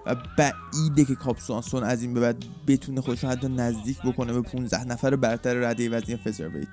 [0.05, 4.41] و بعیده که کاب سوانسون از این به بعد بتونه خودش حتی نزدیک بکنه به
[4.41, 6.67] 15 نفر برتر رده وزنی featherweight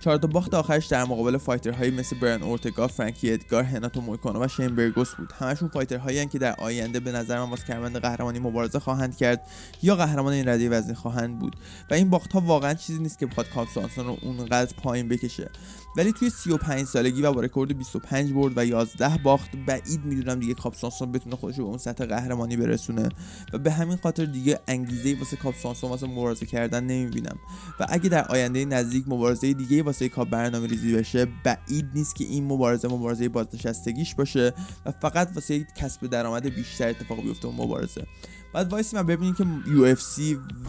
[0.00, 4.44] چهار تا باخت آخرش در مقابل fighter هایی مثل برایان اورتگا، فرانکی ادگار، هناتو مویکانو
[4.44, 5.32] و شین برگوس بود.
[5.38, 9.46] همشون fighter هایی که در آینده به نظر من واسه کمربند قهرمانی مبارزه خواهند کرد
[9.82, 11.56] یا قهرمان این رده وزنی خواهند بود
[11.90, 15.50] و این باخت ها واقعا چیزی نیست که بخواد کاب سوانسون رو اونقدر پایین بکشه.
[15.96, 19.50] ولی توی 35 سالگی و با رکورد 25 برد و 11 باخت.
[19.66, 23.08] بعید می‌دونم دیگه کاب سوانسون بتونه خودش رو به اون سطح قهرمانی برسونه.
[23.52, 27.38] و به همین خاطر دیگه انگیزه واسه کاب سوانسون واسه مبارزه کردن نمی‌بینم.
[27.80, 32.24] و اگه در آینده نزدیک مبارزه دیگه واسه کاب برنامه ریزی بشه بعید نیست که
[32.24, 34.54] این مبارزه مبارزه بازنشستگیش باشه
[34.86, 38.06] و فقط واسه کسب درآمد بیشتر اتفاق بیفته اون مبارزه.
[38.54, 39.96] باید وایسیم و ببینیم که UFC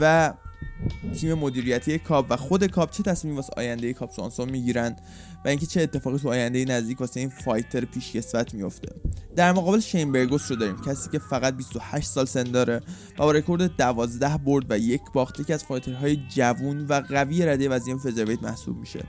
[0.02, 0.34] و
[1.20, 4.96] تیم مدیریتی کاب و خود کاب چه تصمیمی واسه آینده کاب سوانسون می‌گیرن
[5.46, 8.96] و اینکه چه اتفاقی تو آینده نزدیک واسه این fighter پیشکسوت میفته
[9.36, 10.82] در مقابل شین برگوس رو داریم.
[10.82, 12.82] کسی که فقط 28 سال سن داره و
[13.18, 17.70] با رکورد 12 برد و یک باخت که از fighter های جوون و قوی رده
[17.70, 19.04] وزن featherweight محسوب میشه.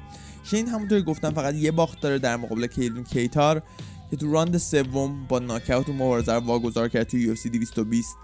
[0.44, 3.62] شین همونطور گفتم فقط یه باخت داره در مقابل کلوین کیتر
[4.10, 8.16] که تو راند سوم با ناکاوت مبارزه رو واگذار کرد تو UFC 220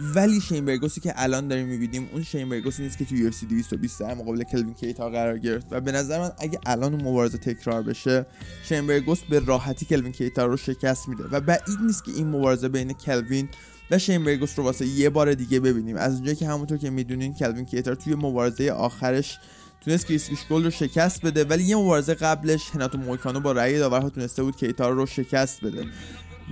[0.00, 4.00] ولی شین برگوسی که الان داریم می‌بینیم اون شین برگوسی نیست که تو UFC 220
[4.00, 5.66] در مقابل کلوین کیتر قرار گرفت.
[5.70, 8.26] و به نظر من اگه الان اون مبارزه تکرار بشه
[8.64, 11.24] شین برگوس به راحتی کلوین کیتر رو شکست میده.
[11.30, 13.48] و بعید نیست که این مبارزه بین کلوین
[13.90, 15.96] و شین برگوس رو واسه یه بار دیگه ببینیم.
[15.96, 19.38] از اونجایی که همونطور که می‌دونین کلوین کیتار توی مبارزه آخرش
[19.80, 24.10] تونست کریس گل رو شکست بده ولی یه مبارزه قبلش هناتو مویکانو با رأی داورها
[24.10, 25.86] تونسته بود کیتار رو شکست بده.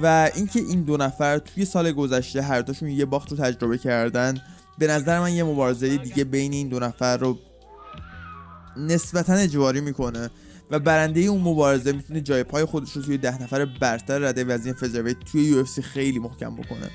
[0.02, 4.38] و اینکه این دو نفر توی سال گذشته هر دوشون یه باخت رو تجربه کردن
[4.78, 7.38] به نظر من یه مبارزه دیگه بین این دو نفر رو
[8.76, 10.30] نسبتا اجباری می‌کنه
[10.70, 14.72] و برنده اون مبارزه می‌تونه جای پای خودش رو توی ده نفر برتر رده وزین
[14.72, 16.90] فزرویت توی یو خیلی محکم بکنه.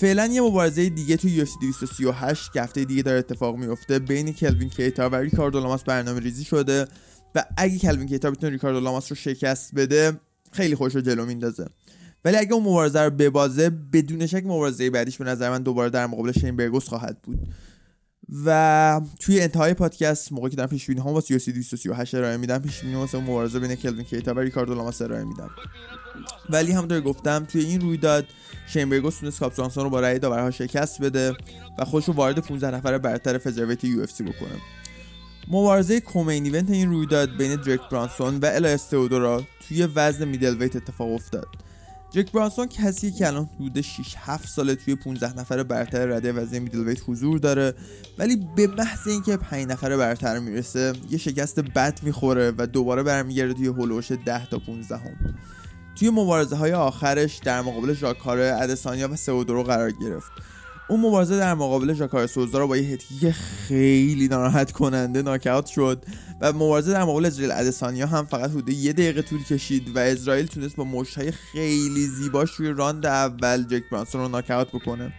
[0.00, 4.68] فعلا یه مبارزه دیگه توی UFC 238 که هفته دیگه داره اتفاق میفته بین کلوین
[4.68, 6.86] کیتا و ریکاردو لاماس برنامه ریزی شده
[7.34, 10.20] و اگه کلوین کیتا بتونه ریکاردو لاماس رو شکست بده
[10.52, 11.66] خیلی خوش رو جلو میندازه.
[12.24, 16.06] ولی اگه اون مبارزه رو ببازه بدون شک مبارزه بعدیش به نظر من دوباره در
[16.06, 17.38] مقابل شین برگوس خواهد بود.
[18.44, 22.58] و توی انتهای پادکست موقعی که دارم پیش بینی ها واسه UFC 238 ارائه میدم
[22.58, 25.50] پیش واسه مبارزه بین کلوین کیتا و ریکاردو لاماس ارائه میدم.
[26.50, 28.26] ولی همونطور گفتم توی این رویداد
[28.66, 31.34] شین برگوس تونست کاب رو با رأی داورها شکست بده
[31.78, 34.60] و خودش رو وارد 15 نفر برتر featherweight UFC بکنه.
[35.48, 41.12] مبارزه co-main event این رویداد بین دریک برانسون و الایاس تئودورو توی وزن middleweight اتفاق
[41.12, 41.46] افتاد.
[42.10, 46.58] درک برانسون کسی که الان حدود 6 7 ساله توی 15 نفر برتر رده وزن
[46.58, 47.74] middleweight حضور داره
[48.18, 53.54] ولی به محض اینکه 5 نفر برتر می‌رسه یه شکست بد می‌خوره و دوباره برمیگرده
[53.54, 55.34] توی حول و حوش 10 تا 15 هم.
[55.98, 60.30] توی مبارزه های آخرش در مقابل ژاکاره ادسانیا و سئودورو قرار گرفت
[60.90, 66.04] اون مبارزه در مقابل ژاکار سوزا رو با یه هتکی خیلی ناراحت کننده ناکاوت شد
[66.40, 70.46] و مبارزه در مقابل اسرائیل ادسانیا هم فقط حدود یه دقیقه طول کشید و اسرائیل
[70.46, 75.12] تونست با های خیلی زیباش روی راند اول جک برانسون رو ناکاوت بکنه.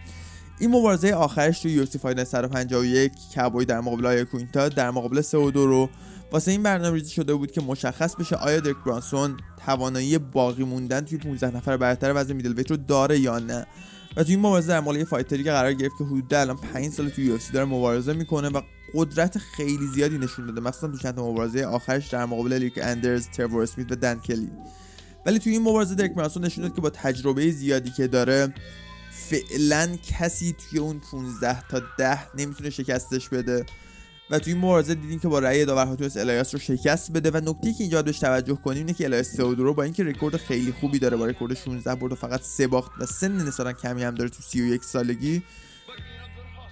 [0.60, 5.88] این مبارزه آخرش توی یوسی فایل 151 کبوی در مقابل آیا کوینتا در مقابل سئودورو
[6.32, 11.00] واسه این برنامه ریزی شده بود که مشخص بشه آیا درک برانسون توانایی باقی موندن
[11.00, 13.66] توی 15 نفر برتر وزن middleweight رو داره یا نه.
[14.16, 16.92] و توی این مبارزه در مقابل fighter ی که قرار گرفت که حدود الان 5
[16.92, 18.60] سال توی UFC داره مبارزه می‌کنه و
[18.94, 23.62] قدرت خیلی زیادی نشون داده مثلا تو چند مبارزه آخرش در مقابل ارک اندرز، ترور
[23.62, 24.50] اسمیت و دن کلی.
[25.26, 28.54] ولی توی این مبارزه درک برانسون نشون داد که با تجربه زیادی که داره
[29.10, 33.66] فعلا کسی توی اون 15 تا 10 نمی‌تونه شکستش بده.
[34.32, 37.72] و توی مبارزه دیدیم که با رأی داورها تونست الایاس رو شکست بده و نکته
[37.72, 41.16] که اینجا بهش توجه کنیم اینه که الایاس تئودورو با اینکه رکورد خیلی خوبی داره
[41.16, 44.42] با رکورد 16 برد و فقط سه باخت و سن نسبتا کمی هم داره تو
[44.42, 45.42] 31 سالگی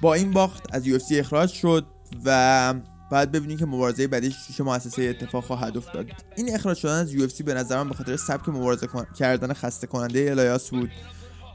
[0.00, 1.86] با این باخت از UFC اخراج شد
[2.24, 2.74] و
[3.10, 6.06] باید ببینیم که مبارزه بعدیش چه مؤسسه اتفاق خواهد افتاد.
[6.36, 10.26] این اخراج شدن از UFC به نظر من به خاطر سبک مبارزه کردن خسته کننده
[10.30, 10.90] الایاس بود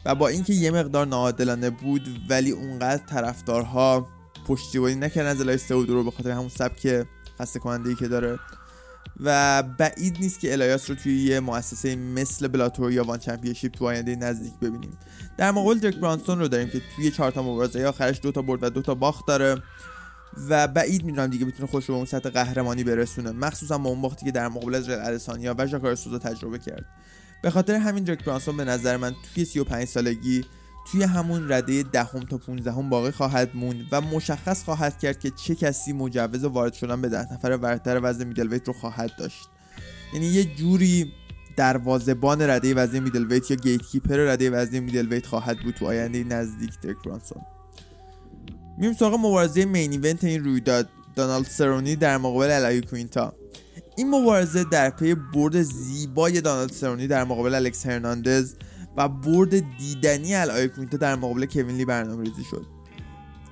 [0.06, 4.15] و با اینکه یه مقدار ناعادلانه بود ولی اونقدر طرفدارها
[4.46, 7.06] پشتیبانی نکردن از الایاس رو به خاطر همون سبک
[7.40, 8.40] خسته کننده ای که داره.
[9.20, 13.86] و بعید نیست که الایاس رو توی یه مؤسسه مثل بلاتور یا ONE Championship تو
[13.86, 14.98] آینده نزدیک ببینیم.
[15.38, 18.64] در مقابل درک برانسون رو داریم که توی چهار تا مبارزه آخرش دو تا برد
[18.64, 19.64] و دو تا باخت داره
[20.50, 23.32] و بعید می‌دونم دیگه بتونه خودش به اون سطح قهرمانی برسونه.
[23.32, 26.86] مخصوصا با اون باختی که در مقابل ایزرائیل ادسانیا و ژاکاره سوزا تجربه کرد.
[27.44, 30.46] به خاطر همین درک برانسون به نظر من توی 35 سالگی
[30.92, 35.32] توی همون رده دهم تا 15 هم باقی خواهد موند و مشخص خواهد کرد که
[35.32, 39.50] چه کسی مجوز وارد شدن به ده نفر برتر وزن میدل رو خواهد داشت.
[40.14, 41.12] یعنی یه جوری
[41.58, 45.86] دروازبان رده وزن میدل ویت یا گیت کیپر رده وزن میدل ویت خواهد بود تو
[45.86, 47.42] آینده نزدیک درک برانسون.
[48.78, 50.90] میریم سراغ مبارزه مین ایونت این رویداد.
[51.16, 53.34] دونالد سرونی در مقابل الای کوینتا.
[53.98, 58.56] این مبارزه در پی برد زیبای دونالد سرونی در مقابل الکس هرناندز
[58.98, 62.66] و برد دیدنی الای کوینتا در مقابل کوین لی برنامه ریزی شد.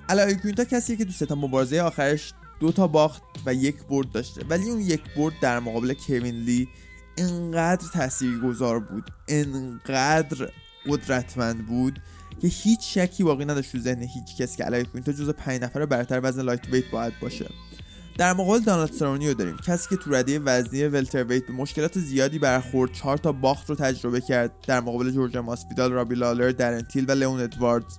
[0.10, 4.12] الای کوینتا کسیه که تو سه تا مبارزه آخرش دو تا باخت و یک برد
[4.12, 4.46] داشته.
[4.50, 6.70] ولی اون یک برد در مقابل کوین لی
[7.18, 10.50] انقدر تاثیرگذار بود انقدر
[10.88, 12.00] قدرتمند بود
[12.42, 15.86] که هیچ شکی باقی نداشت تو ذهن هیچ کسی که الای کوینتا جز پنج نفر
[15.86, 17.50] برتر وزن lightweight باید باشه.
[18.18, 19.58] در مقابل دانالد سرونی داریم.
[19.58, 24.22] کسی که تو رده وزنی welterweight به مشکلات زیادی برخورد چهار تا باخت رو تجربه
[24.22, 24.52] کرد.
[24.68, 27.98] در مقابل جورج ماسویدال رابی لالر درن تیل و لئون ادواردز.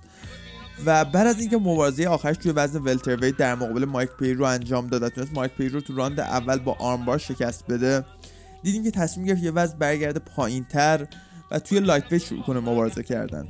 [0.85, 4.87] و بعد از اینکه مبارزه آخرش توی وزن welterweight در مقابل مایک پری رو انجام
[4.87, 8.05] داد تونست مایک پری رو تو راند اول با armbar شکست بده
[8.63, 11.07] دیدیم که تصمیم گرفت یه وزن برگرده پایینتر
[11.51, 13.47] و توی light شروع کنه مبارزه کردن.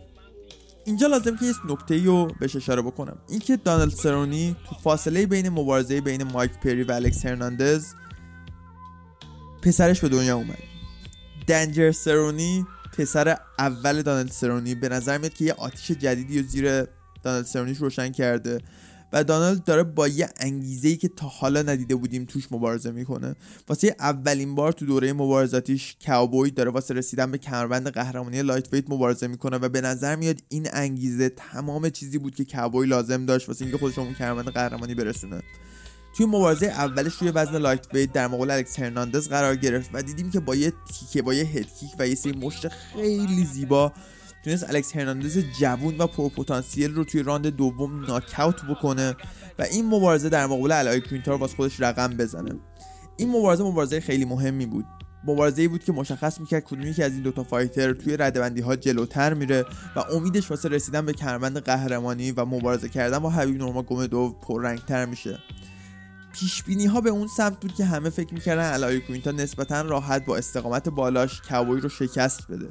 [0.86, 3.18] اینجا لازم که یه نکته رو بهش اشاره بکنم.
[3.30, 7.94] اینکه دانالد سرونی تو فاصله بین مبارزه بین مایک پری و الکس هرناندز
[9.62, 10.58] پسرش به دنیا اومد.
[11.48, 12.66] دنجر سرونی
[12.98, 14.76] پسر اول دانلد سرونی.
[14.76, 16.88] به نظر میاد که یه آتیش جدیدی رو زیر
[17.24, 18.62] دانلد سرونیش روشن کرده.
[19.14, 23.36] و دانالد داره با یه انگیزه ای که تا حالا ندیده بودیم توش مبارزه می‌کنه.
[23.68, 28.90] واسه اولین بار تو دوره مبارزاتیش کاوبوی داره واسه رسیدن به کمربند قهرمانی لایت ویت
[28.90, 33.48] مبارزه می‌کنه و به نظر میاد این انگیزه تمام چیزی بود که کاوبوی لازم داشت
[33.48, 35.44] واسه اینکه خودش اون کمربند قهرمانی برسونه.
[36.18, 40.40] توی مبارزه اولش روی وزن lightweight در مقابل الکس هرناندز قرار گرفت و دیدیم که
[40.40, 43.94] با یه تیکه با یه head kick و یه سری مشت خیلی زیبا
[44.46, 49.16] تونست الکس هرناندز جوون و پرپتانسیل رو توی راند دوم ناکاوت بکنه
[49.60, 52.52] و این مبارزه در مقابل ال آیکوینتا رو واسه خودش رقم بزنه.
[53.18, 54.86] این مبارزه مبارزه خیلی مهمی بود.
[55.24, 59.34] مبارزه بود که مشخص می‌کرد کدومی که از این دوتا fighter توی رده‌بندی ها جلوتر
[59.34, 65.06] میره و امیدش واسه رسیدن به کمربند قهرمانی و مبارزه کردن با حبیب نورماگومدوف پررنگتر
[65.06, 65.40] میشه.
[66.34, 70.38] پیش‌بینی ها به اون سمت بود که همه فکر می‌کردن ال آیکوینتا نسبتا راحت با
[70.38, 72.70] استقامت بالاش کابوی رو شکست بده.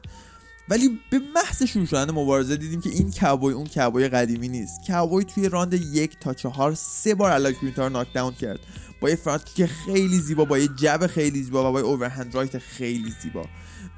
[0.69, 4.81] ولی به محض شروع شدن مبارزه دیدیم که این کابوی اون کابوی قدیمی نیست.
[4.87, 8.61] کابوی توی راند یک تا چهار سه بار ال رو knockdown کرد.
[9.01, 12.35] با یه front kick خیلی زیبا با یه jab خیلی زیبا و با یه overhand
[12.35, 13.45] right خیلی زیبا.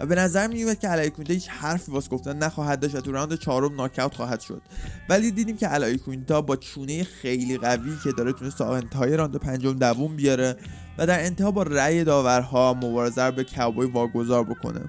[0.00, 3.12] و به نظر میومد که ال آیکوینتا هیچ حرفی واسه گفتن نخواهد داشت و تو
[3.12, 4.62] راند چهارم ناکاوت خواهد شد.
[5.08, 9.36] ولی دیدیم که ال آیکوینتا با چونه خیلی قوی که داره تونست تا انتهای راند
[9.36, 10.56] پنجم دووم بیاره
[10.98, 14.80] و در انتها با رأی داورها مبارزه رو به کاوبوی واگذار بکنه.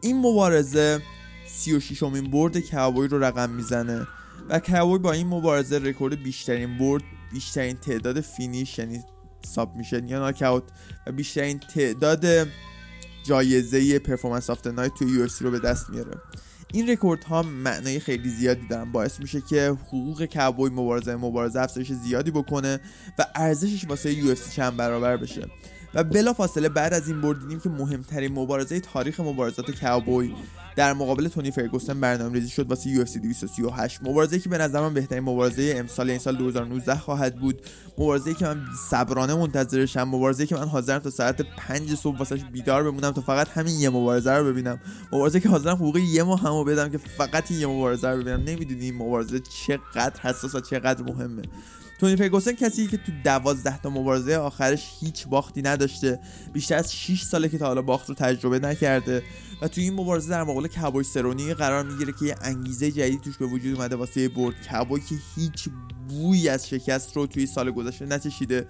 [0.00, 1.02] این مبارزه
[1.46, 4.06] 36 امین برد کاوبوی رو رقم می‌زنه
[4.48, 9.00] و کاوبوی با این مبارزه رکورد بیشترین برد بیشترین تعداد finish یعنی
[9.44, 10.62] submission یا ناکاوت.
[11.06, 12.48] و بیشترین تعداد
[13.24, 16.18] جایزه performance of night توی UFC رو به دست میاره.
[16.72, 18.92] این رکورد ها معنای خیلی زیادی دارن.
[18.92, 22.80] باعث میشه که حقوق کابوی مبارزه مبارزه افزایش زیادی بکنه
[23.18, 25.46] و ارزشش واسه یو چند برابر بشه.
[25.94, 30.34] و بلا فاصله بعد از این برد دیدیم که مهمترین مبارزه تاریخ مبارزات کاوبوی
[30.76, 35.22] در مقابل تونی فرگوسن برنامه‌ریزی شد واسه UFC 238 مبارزه که به نظر من بهترین
[35.22, 37.62] مبارزه امسال این سال 2019 خواهد بود.
[37.98, 40.02] مبارزه که من صبرانه منتظرشم.
[40.02, 43.90] مبارزه که من حاضرم تا ساعت 5 صبح واسش بیدار بمونم تا فقط همین یه
[43.90, 44.80] مبارزه رو ببینم.
[45.12, 48.40] مبارزه که حاضرم حقوق یه ماه همو بدم که فقط یه مبارزه رو ببینم.
[48.40, 51.42] نمی‌دونی این مبارزه چقدر حساس و چقدر مهمه.
[51.98, 56.20] تونی فرگوسن کسی که تو دوازده تا مبارزه آخرش هیچ باختی نداشته.
[56.52, 59.22] بیشتر از 6 ساله که تا حالا باخت رو تجربه نکرده.
[59.62, 63.36] و توی این مبارزه در مقابل کبوی سرونی قرار می‌گیره که یه انگیزه جدید توش
[63.36, 64.54] به وجود اومده واسه برد.
[64.66, 65.68] کبوی که هیچ
[66.08, 68.66] بوی از شکست رو توی سال گذشته نچشیده.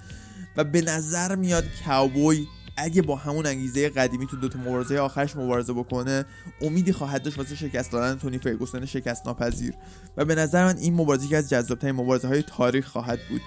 [0.57, 2.47] و به نظر میاد کاوبوی
[2.79, 6.25] اگه با همون انگیزه قدیمی تو دوتا مبارزه آخرش مبارزه بکنه
[6.61, 9.75] امیدی خواهد داشت واسه شکست دادن تونی فرگوسن شکست ناپذیر
[10.17, 13.41] و به نظر من این مبارزه که از جذابترین مبارزه های تاریخ خواهد بود.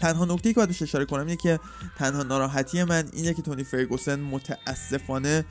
[0.00, 1.60] تنها نکته که باید بهش اشاره کنم اینه که
[1.98, 5.44] تنها ناراحتی من اینه که تونی فرگوسن متاسفانه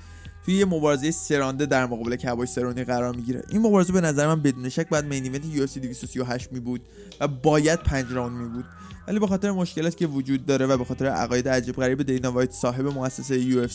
[0.46, 3.44] توی یه مبارزه سرانده در مقابل کبای سرونی قرار می‌گیره.
[3.50, 6.82] این مبارزه به نظر من بدون شک بعد مین ایونت یو 238 می بود
[7.20, 8.66] و باید 5 راوند می بود
[9.08, 12.52] ولی به خاطر مشکلاتی که وجود داره و به خاطر عقاید عجیب غریب دینا وایت
[12.52, 13.68] صاحب مؤسسه UFC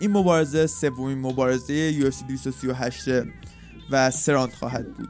[0.00, 3.08] این مبارزه سومین مبارزه UFC 238
[3.90, 5.08] و سه راند خواهد بود.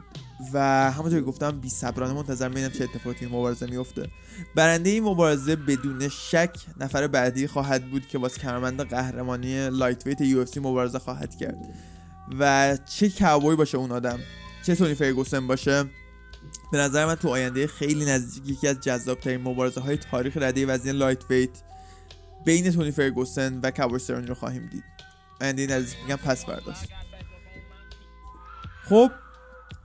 [0.53, 4.09] و همونطور که گفتم بی صبرانه منتظریم ببینیم چه اتفاقی این مبارزه میفته
[4.55, 10.45] برنده این مبارزه بدون شک نفر بعدی خواهد بود که واسه کمربند قهرمانی lightweight UFC
[10.57, 11.57] مبارزه خواهد کرد.
[12.39, 14.19] و چه کاوبوی باشه اون آدم
[14.65, 15.85] چه تونی فرگوسن باشه
[16.71, 20.91] به نظر من تو آینده خیلی نزدیک یکی از جذابترین مبارزه های تاریخ رده وزنی
[20.91, 21.49] lightweight
[22.45, 24.83] بین تونی فرگوسن و کابوی رو خواهیم دید.
[25.41, 26.89] آینده نزدیک میگم پس برداشت.
[28.89, 29.11] خب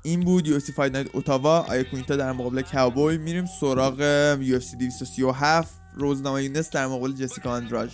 [0.03, 3.19] این بود UFC Fight Night اوتاوا آیکونیتا در مقابل کاوبوی.
[3.19, 3.95] میریم سراغ
[4.37, 7.91] UFC 237 رز نامایونس در مقابل جسیکا آندراژ.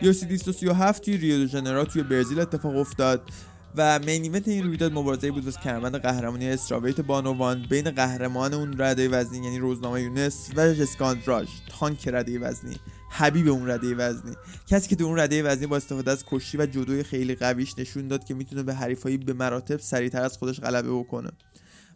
[0.00, 3.30] UFC 237 توی ریو دو ژنرو توی برزیل اتفاق افتاد.
[3.78, 8.74] و مین ایونت این رویداد مبارزه بود واسه کمربند قهرمانی استراویت بانوان بین قهرمان اون
[8.78, 12.76] رده وزنی یعنی روزنامه یونس و جسیکا اندراژ تانک رده وزنی
[13.10, 14.34] حبیب اون رده وزنی.
[14.66, 18.08] کسی که تو اون رده وزنی با استفاده از کشتی و جدوی خیلی قویش نشون
[18.08, 21.30] داد که می‌تونه به حریفایی به مراتب سریعتر از خودش غلبه بکنه.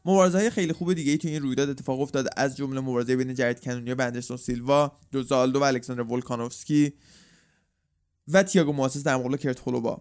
[0.04, 3.34] مبارزه های خیلی خوب دیگه ای تو این رویداد اتفاق افتاد از جمله مبارزه بین
[3.34, 6.92] جرید کنونیا و اندرسون سیلوا دوزالدو و الکساندر ولکانوفسکی
[8.28, 9.98] و تییاگو مواسس در مقابل کرت هولوبا.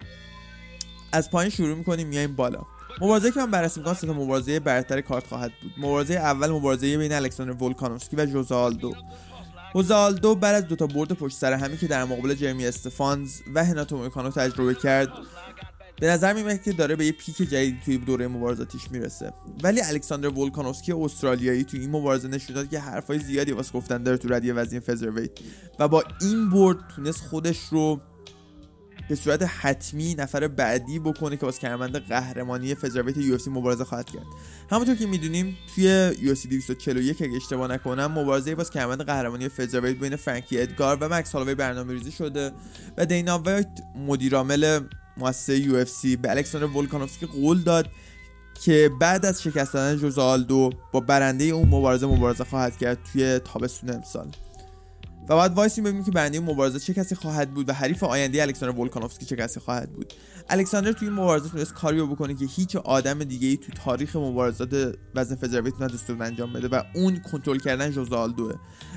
[1.12, 2.62] از پایین شروع می‌کنیم میایم بالا.
[3.02, 5.74] مبارزه که من بررسی می‌کنم سه مبارزه برتر کارت خواهد بود.
[5.78, 8.93] مبارزه اول مبارزه بین الکساندر ولکانوفسکی و جوزالدو.
[9.74, 13.97] جوزالدو بعد از دوتا برد پشت سر همی که در مقابل جرمی استفانز و هناتو
[13.97, 15.10] مویکانو تجربه کرد
[16.00, 19.34] به نظر میاد که داره به یه پیک جدیدی توی دوره مبارزاتیش می‌رسه.
[19.63, 24.17] ولی الکساندر ولکانوفسکی استرالیایی توی این مبارزه نشون داد که حرفای زیادی واسه گفتن داره
[24.17, 25.32] تو ردی وزین فزرویت.
[25.80, 28.02] و با این برد تونست خودش رو
[29.12, 34.26] به صورت حتمی نفر بعدی بکنه که واسه کمربند قهرمانی featherweight UFC مبارزه خواهد کرد.
[34.69, 40.15] همونطور که می‌دونیم توی UFC 241 اگه اشتباه نکنم مبارزه واسه کمربند قهرمانی featherweight بین
[40.15, 42.52] فرانکی ادگار و مکس هالووی برنامه‌ریزی شده
[42.97, 43.67] و دینا وایت
[44.08, 44.80] مدیرعامل
[45.17, 47.89] مؤسسه UFC به الکساندر ولکانوفسکی قول داد
[48.62, 53.39] که بعد از شکست دادن جوزه آلدو با برنده اون مبارزه مبارزه خواهد کرد توی
[53.39, 54.28] تابستون امسال.
[55.30, 58.80] و باید وایسیم ببینیم که برنده مبارزه چه کسی خواهد بود و حریف آینده الکساندر
[58.80, 60.14] ولکانوفسکی چه کسی خواهد بود.
[60.50, 64.16] الکساندر توی این مبارزه تونست کاری رو بکنه که هیچ آدم دیگه ای تو تاریخ
[64.16, 68.56] مبارزات وزن featherweight نتونسته انجام بده و اون کنترل کردن جوزه آلدوئه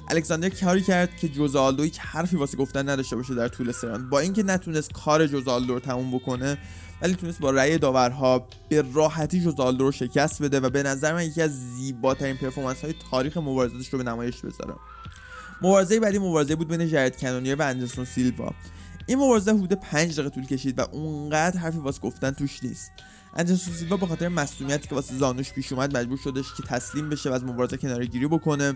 [0.09, 3.85] الکساندر کاری کرد که جوزه آلدو هیچ حرفی واسه گفتن نداشته باشه در طول سه
[3.85, 4.11] راند.
[4.11, 6.59] با اینکه نتونست کار جوزه آلدو رو تموم بکنه
[7.03, 11.13] ولی تونست با رأی داورها به راحتی جوزه آلدو رو شکست بده و به نظر
[11.13, 14.75] من یکی از زیباترین performance های تاریخ مبارزاتش رو به نمایش بذاره.
[15.64, 18.55] مبارزه بعدی مبارزه بود بین جرد کنونیر و اندرسون سیلوا.
[19.07, 22.92] این مبارزه حدود 5 دقیقه طول کشید و اونقدر حرفی واسه گفتن توش نیست.
[23.37, 27.31] اندرسون سیلوا به خاطر مسئولیتی که واسه زانوش پیش اومد مجبور شدش که تسلیم بشه
[27.31, 28.74] و از مبارزه کناره گیری بکنه.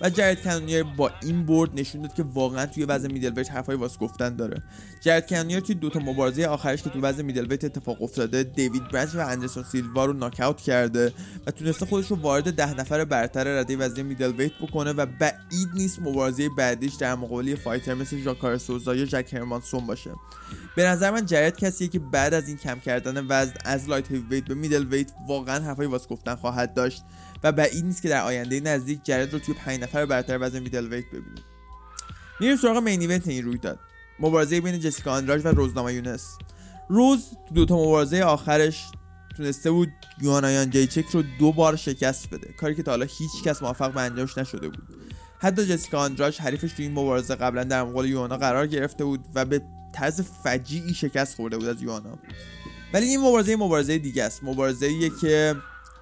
[0.00, 3.98] و جرد کنونیر با این برد نشون داد که واقعا توی وزن میدل حرفای واسه
[3.98, 4.62] گفتن داره.
[5.00, 9.18] جرد کنونیر توی دوتا مبارزه آخرش که تو وزن میدل اتفاق افتاده دیوید برنچ و
[9.18, 11.12] اندرسون سیلوا رو ناکاوت کرده
[11.46, 15.98] و تونسته خودش رو وارد ده نفر برتر رده وزن middle بکنه و بعید نیست
[15.98, 20.10] مبارزه بعدیش در مقابل fighter مثل ژاکاره سوزا یا جک هرمانسون باشه.
[20.76, 24.54] به نظر من جرد کسیه که بعد از این کم کردن وزن از lightweight به
[24.54, 27.02] middleweight واقعا حرفای واسه گفتن خواهد داشت.
[27.42, 31.06] و بعید نیست که در آینده نزدیک جرد رو توی 5 نفر برتر وزن middleweight
[31.06, 31.44] ببینیم.
[32.40, 33.78] میریم سراغ main event این رویداد.
[34.20, 36.38] مبارزه بین جسیکا آندراژ و رز نامایونس.
[36.88, 38.84] روز تو دوتا مبارزه آخرش
[39.36, 39.88] تونسته بود
[40.22, 44.00] یوانایان جیچک رو دو بار شکست بده کاری که تا حالا هیچ کس موفق به
[44.00, 44.82] انجامش نشده بود.
[45.38, 49.44] حتی جسیکا آندراش حریفش تو این مبارزه قبلا در مقابل یوانا قرار گرفته بود و
[49.44, 49.62] به
[49.94, 52.18] طرز فجیعی شکست خورده بود از یوانا
[52.94, 54.44] ولی این مبارزه مبارزه دیگه است.
[54.44, 55.54] مبارزه که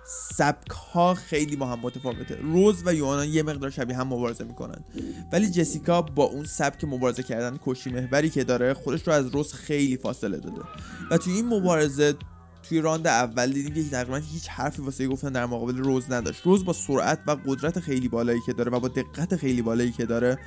[0.06, 2.38] سبک ها خیلی با هم متفاوته.
[2.42, 4.84] روز و یوانا یه مقدار شبیه هم مبارزه می‌کنن.
[5.32, 9.52] ولی جسیکا با اون سبک مبارزه کردن کشی محوری که داره خودش رو از روز
[9.52, 10.60] خیلی فاصله داده.
[11.10, 12.14] و توی این مبارزه
[12.68, 16.42] توی راند اول دیدیم که تقریبا هیچ حرفی واسه گفتن در مقابل روز نداشت.
[16.42, 20.06] روز با سرعت و قدرت خیلی بالایی که داره و با دقت خیلی بالایی که
[20.06, 20.38] داره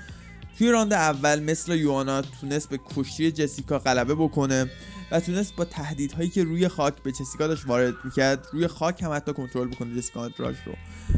[0.58, 4.72] توی راند اول مثل یوانا تونست به کشتی جسیکا غلبه بکنه
[5.12, 9.14] و تونست با تهدیدهایی که روی خاک به جسیکا داشت وارد می‌کرد روی خاک هم
[9.14, 10.74] حتی کنترل بکنه جسیکا آندراش رو.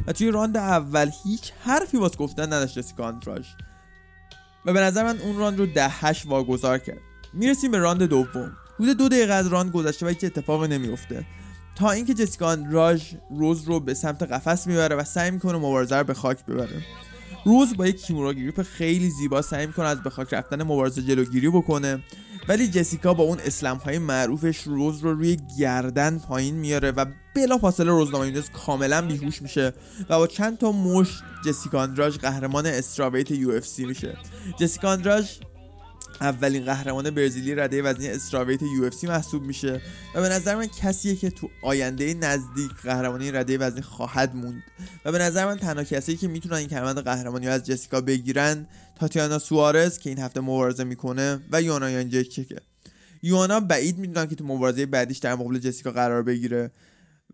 [0.08, 3.56] و توی راند اول هیچ حرفی واسه گفتن نداشت جسیکا آندراش
[4.66, 7.02] و به نظر من اون راند رو ده هشت واگذار کرد.
[7.34, 8.52] می‌رسیم به راند دوم.
[8.80, 11.26] حدود دو دقیقه از راند گذشته و هیچ اتفاقی نمیفته
[11.76, 16.04] تا اینکه جسیکا آندراژ رز رو به سمت قفس می‌بره و سعی می‌کنه مبارزه رو
[16.04, 16.84] به خاک ببره.
[17.46, 21.50] رز با یک kimura grip خیلی زیبا سعی می‌کنه از به خاک رفتن مبارزه جلوگیری
[21.50, 22.04] بکنه.
[22.48, 27.58] ولی جسیکا با اون slam های معروفش رز رو روی گردن پایین میاره و بلا
[27.58, 29.74] فاصله رز نامایونس کاملا بیهوش میشه
[30.10, 34.18] و با چند تا مشت جسیکا آندراژ قهرمان strawweight UFC میشه.
[34.60, 35.38] جسیکا آندراژ
[36.22, 39.82] اولین قهرمان برزیلی رده وزنی strawweight UFC محسوب میشه
[40.16, 44.64] و به نظر من کسیه که تو آینده نزدیک قهرمانی رده وزنی خواهد موند.
[45.06, 48.68] و به نظر من تنها کسی که می‌تونن این کمربند قهرمانی از جسیکا بگیرن
[49.00, 52.46] تاتیانا سوارز که این هفته مبارزه می‌کنه و یوانا یانجچیک
[53.24, 56.72] یوانا بعید می‌دونم که تو مبارزه بعدیش در مقابل جسیکا قرار بگیره.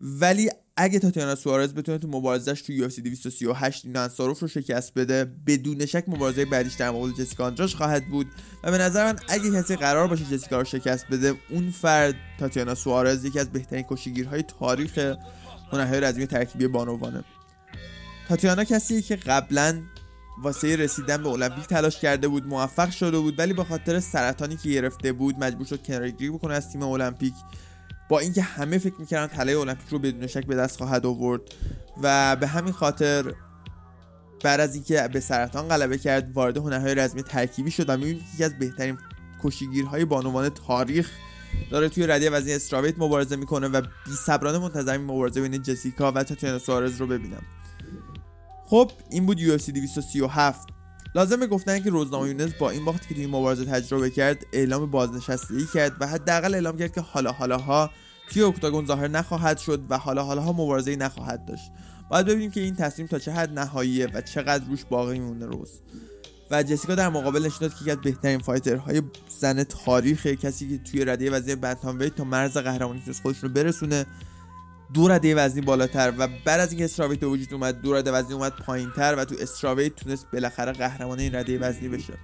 [0.00, 5.24] ولی اگه تاتیانا سوارز بتونه تو مبارزش تو UFC 238 این انصاروف رو شکست بده
[5.46, 8.26] بدون شک مبارزه بعدیش در مقابل جسیکا آندراش خواهد بود.
[8.64, 12.74] و به نظر من اگه کسی قرار باشه جسیکا رو شکست بده اون فرد تاتیانا
[12.74, 15.16] سوارز یکی از بهترین کشیگیرهای تاریخ
[15.72, 17.24] هنرهای رزمی ترکیبی بانوانه.
[18.28, 19.82] تاتیانا کسیه که قبلا
[20.42, 24.68] واسه رسیدن به المپیک تلاش کرده بود موفق شده بود ولی به خاطر سرطانی که
[24.68, 27.34] گرفته بود مجبور شد کنارگیری بکنه از تیم المپیک.
[28.08, 31.40] با اینکه همه فکر می‌کردن طلای المپیک رو بدون شک به دست خواهد آورد
[32.02, 33.34] و به همین خاطر
[34.44, 38.44] بعد از اینکه به سرطان غلبه کرد وارد هنرهای رزمی ترکیبی شد و می‌بینید یکی
[38.44, 38.98] از بهترین
[39.42, 41.10] کشیگیرهای بانوان تاریخ
[41.70, 46.22] داره توی ردیه وزنی استراویت مبارزه می‌کنه و بی صبرانه منتظر مبارزه بین جسیکا و
[46.22, 47.42] تاتیانا سوارز رو ببینم.
[48.66, 50.75] خب این بود UFC 237
[51.16, 55.66] لازمه گفتن که روزنامه یونس با این باختی که توی مبارزه تجربه کرد اعلام بازنشستگی
[55.74, 57.90] کرد و حداقل اعلام کرد که حالا حالاها
[58.30, 61.70] توی اکتاگون ظاهر نخواهد شد و حالا حالاها مبارزه نخواهد داشت.
[62.10, 65.70] باید ببینیم که این تصمیم تا چه حد نهاییه و چقدر روش باقی مونده روز.
[66.50, 69.02] و جسیکا در مقابل نشون داد که یکی از بهترین فایترهای
[69.38, 74.06] زن تاریخ کسی که توی رده وزنی بنتام تا مرز قهرمانی خودش رو برسونه.
[74.94, 78.34] دو رده وزنی بالاتر و بعد از اینکه استراویت به وجود اومد دو رده وزنی
[78.34, 82.14] اومد پایینتر و تو استراویت تونست بالاخره قهرمان این رده وزنی بشه.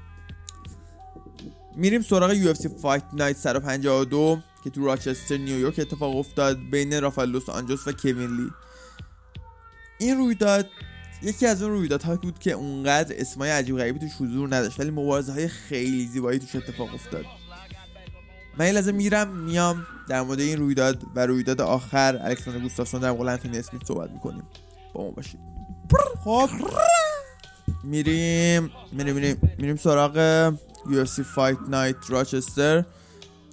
[1.76, 7.48] میریم سراغ UFC Fight Night 152 که تو راچستر نیویورک اتفاق افتاد بین رافائل دوس
[7.48, 8.50] آنجوس و کوین لی.
[9.98, 10.68] این رویداد
[11.22, 15.32] یکی از اون رویدادهایی بود که اونقدر اسمای عجیب غریبی توش حضور نداشت ولی مبارزه
[15.32, 17.24] های خیلی زیبایی توش اتفاق افتاد.
[18.58, 23.10] من این لحظه میرم میام در مورد این رویداد و رویداد آخر الکساندر گوستافسون در
[23.10, 24.42] مقابل آنتونی صحبت می‌کنیم.
[24.92, 25.40] با ما باشید.
[26.24, 26.48] خب
[27.84, 30.54] میریم میریم میریم میریم سراغ
[30.86, 32.84] UFC Fight Night راچستر.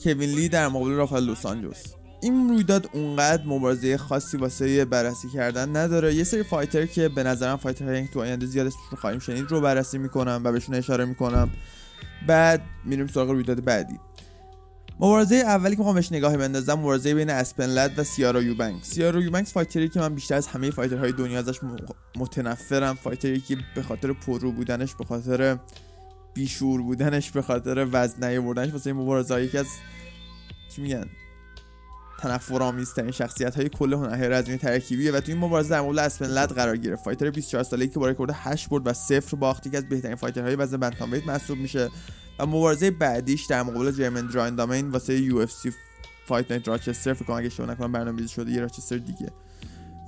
[0.04, 1.94] کوین لی در مقابل رافائل دوس آنجوس.
[2.22, 6.16] این رویداد اونقدر مبارزه خاصی واسه بررسی کردن نداره.
[6.16, 9.62] یه سری fighter که به نظرم fighter هایی تو آینده زیاد اسمشون خواهیم شنید رو
[9.62, 11.50] بررسی می‌کنم و بهشون اشاره می‌کنم.
[12.28, 14.00] بعد میریم سراغ رویداد بعدی.
[15.00, 19.22] مبارزه اولی که می‌خوام بهش نگاهی بندازم مبارزه بین اسپن لد و سیارا یوبنک سیارا
[19.22, 21.60] یوبنک fighter ی که من بیشتر از همه فایترهای دنیا ازش
[22.16, 25.58] متنفرم fighter ی که به خاطر پررو بودنش به خاطر
[26.34, 29.68] بیشعور بودنش به خاطر وزن نیاوردنش واسه مبارزه یکی از
[30.76, 31.06] چی میگن؟
[32.20, 36.52] تنفرآمیزترین شخصیت های کل هنر رزمی ترکیبیه و تو این مبارزه در مقابل اسپن لد
[36.52, 37.04] قرار گرفت.
[37.04, 40.47] fighter 24 ساله‌ای که با رکورد 8 برد و 0 باخت که از بهترین fighter
[40.47, 41.90] های وزن bantamweight محسوب میشه
[42.40, 45.74] و مبارزه بعدیش در مقابل جرمین دراندامی واسه UFC
[46.26, 49.32] Fight Night راچستر فکر کنم اگه اشتباه نکنم برنامه‌ریزی شده یه راچستر دیگه.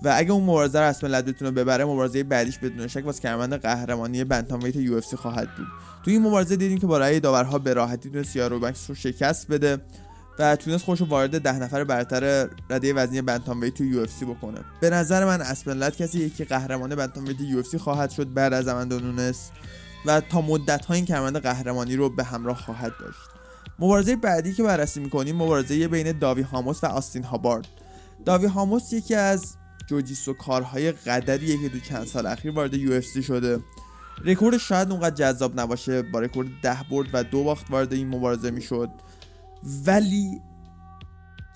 [0.03, 3.53] و اگه اون مبارزه رو اسم لد بتونه ببره مبارزه بعدیش بدون شک واسه کمربند
[3.53, 5.67] قهرمانی bantamweight UFC خواهد بود.
[6.05, 9.77] تو این مبارزه دیدیم که با رأی داورها به راحتی تونست سیارا رو شکست بده.
[10.39, 14.59] و تونست خودش وارد ده نفر برتر رده وزنی bantamweight تو UFC بکنه.
[14.81, 18.99] به نظر من اسپن لد کسی که قهرمان bantamweight UFC خواهد شد بعد از امندا
[18.99, 19.49] نونس
[20.05, 23.19] و تا مدت ها این کمربند قهرمانی رو به همراه خواهد داشت.
[23.79, 27.67] مبارزه بعدی که بررسی می‌کنیم مبارزه بین داوی هاموس و آستین هابارد.
[28.25, 29.55] داوی هاموس یکی از
[29.87, 33.59] جوجیسو کارهای قدریه که تو چند سال اخیر وارد UFC شده.
[34.25, 38.51] رکورد شاید اونقدر جذاب نباشه با رکورد ده برد و دو باخت وارد این مبارزه
[38.51, 38.89] می‌شد.
[39.85, 40.41] ولی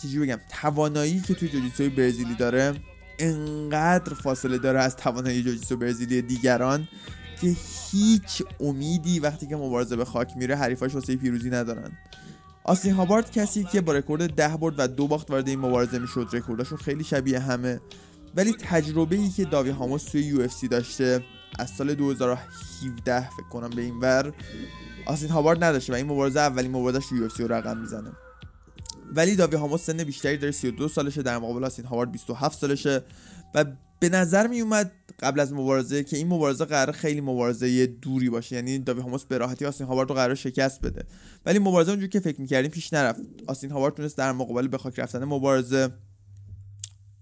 [0.01, 2.73] چیزی بگم توانایی که توی جوجیتسوی برزیلی داره
[3.19, 6.87] انقدر فاصله داره از توانایی جوجیتسو برزیلی دیگران
[7.41, 7.55] که
[7.91, 11.91] هیچ امیدی وقتی که مبارزه به خاک میره حریفاش واسه پیروزی ندارن.
[12.63, 16.29] آستین هابارد کسی که با رکورد ده برد و دو باخت وارد این مبارزه می‌شد
[16.33, 17.79] رکورداشون خیلی شبیه همه.
[18.35, 21.23] ولی تجربه ای که داوی هاموس توی UFC داشته
[21.59, 24.33] از سال 2017 فکر کنم به این ور
[25.05, 28.11] آستین هابارد نداشته و این مبارزه اولین مبارزش UFC رقم می‌زنه.
[29.15, 33.03] ولی داوی هاموس سن بیشتری داره 32 سالشه در مقابل آستین هابارد 27 سالشه
[33.55, 33.65] و
[33.99, 38.55] به نظر می اومد قبل از مبارزه که این مبارزه قرار خیلی مبارزه دوری باشه.
[38.55, 41.03] یعنی داوی هاموس به راحتی آستین هابارد رو قرار شکست بده.
[41.45, 43.21] ولی مبارزه اونجوری که فکر می‌کردیم پیش نرفت.
[43.47, 45.89] آسین هاوارد تونست در مقابل به خاک رفتن مبارزه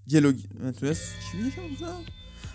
[0.08, 0.34] جلو
[0.80, 1.54] تونست چی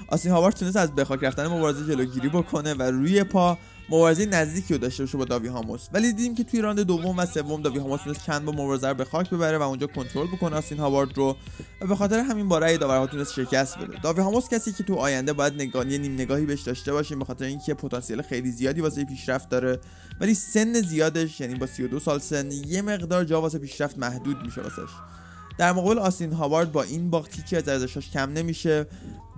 [0.09, 3.59] آسین هاوارد تونست از به خاک رفتن مبارزه جلوگیری بکنه و روی پا
[3.91, 5.89] مبارزه نزدیکی رو داشته باشه با داوی هاموس.
[5.93, 8.95] ولی دیدیم که توی راند دوم و سوم داوی هاموس تونست چند با مبارزه رو
[8.95, 11.37] به خاک ببره و اونجا کنترل بکنه آسین هاوارد رو.
[11.81, 14.01] و به خاطر همین با رأی داورها تونست شکست بده.
[14.03, 17.45] داوی هاموس کسی که تو آینده باید نگاهی نیم نگاهی بهش داشته باشیم به خاطر
[17.45, 19.81] اینکه پتانسیل خیلی زیادی واسه پیشرفت داره.
[20.21, 24.61] ولی سن زیادش یعنی با 32 سال سن یه مقدار جا واسه پیشرفت محدود میشه
[24.61, 25.18] واسش.
[25.59, 28.87] در مقابل آستین هابارد با این باخت هیچی از ارزشاش کم نمیشه.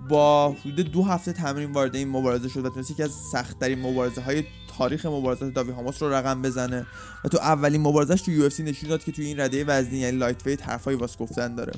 [0.09, 4.21] با حدود دو هفته تمرین وارد این مبارزه شد و تونست یکی از سختترین مبارزه
[4.21, 4.43] های
[4.77, 6.85] تاریخ مبارزات داوی هاموس رو رقم بزنه.
[7.25, 10.69] و تو اولین مبارزش تو UFC نشون داد که توی این رده وزنی یعنی lightweight
[10.69, 11.73] حرفای واسه گفتن داره.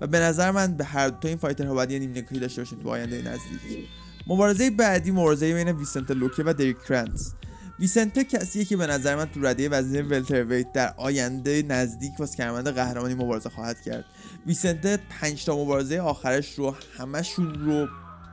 [0.00, 2.62] و به نظر من به هر دو این fighter ها باید یه نیم نگاهی داشته
[2.62, 3.88] باشیم تو آینده نزدیک.
[4.26, 7.32] مبارزه بعدی مبارزه بین ویسنته لوکه و دریک کرنس
[7.78, 12.68] ویسنته کسیه که به نظر من تو رده وزنی welterweight در آینده نزدیک واسه کمربند
[12.68, 14.04] قهرمانی مبارزه خواهد کرد
[14.46, 17.88] ویسنته 5 تا مبارزه آخرش رو همشون رو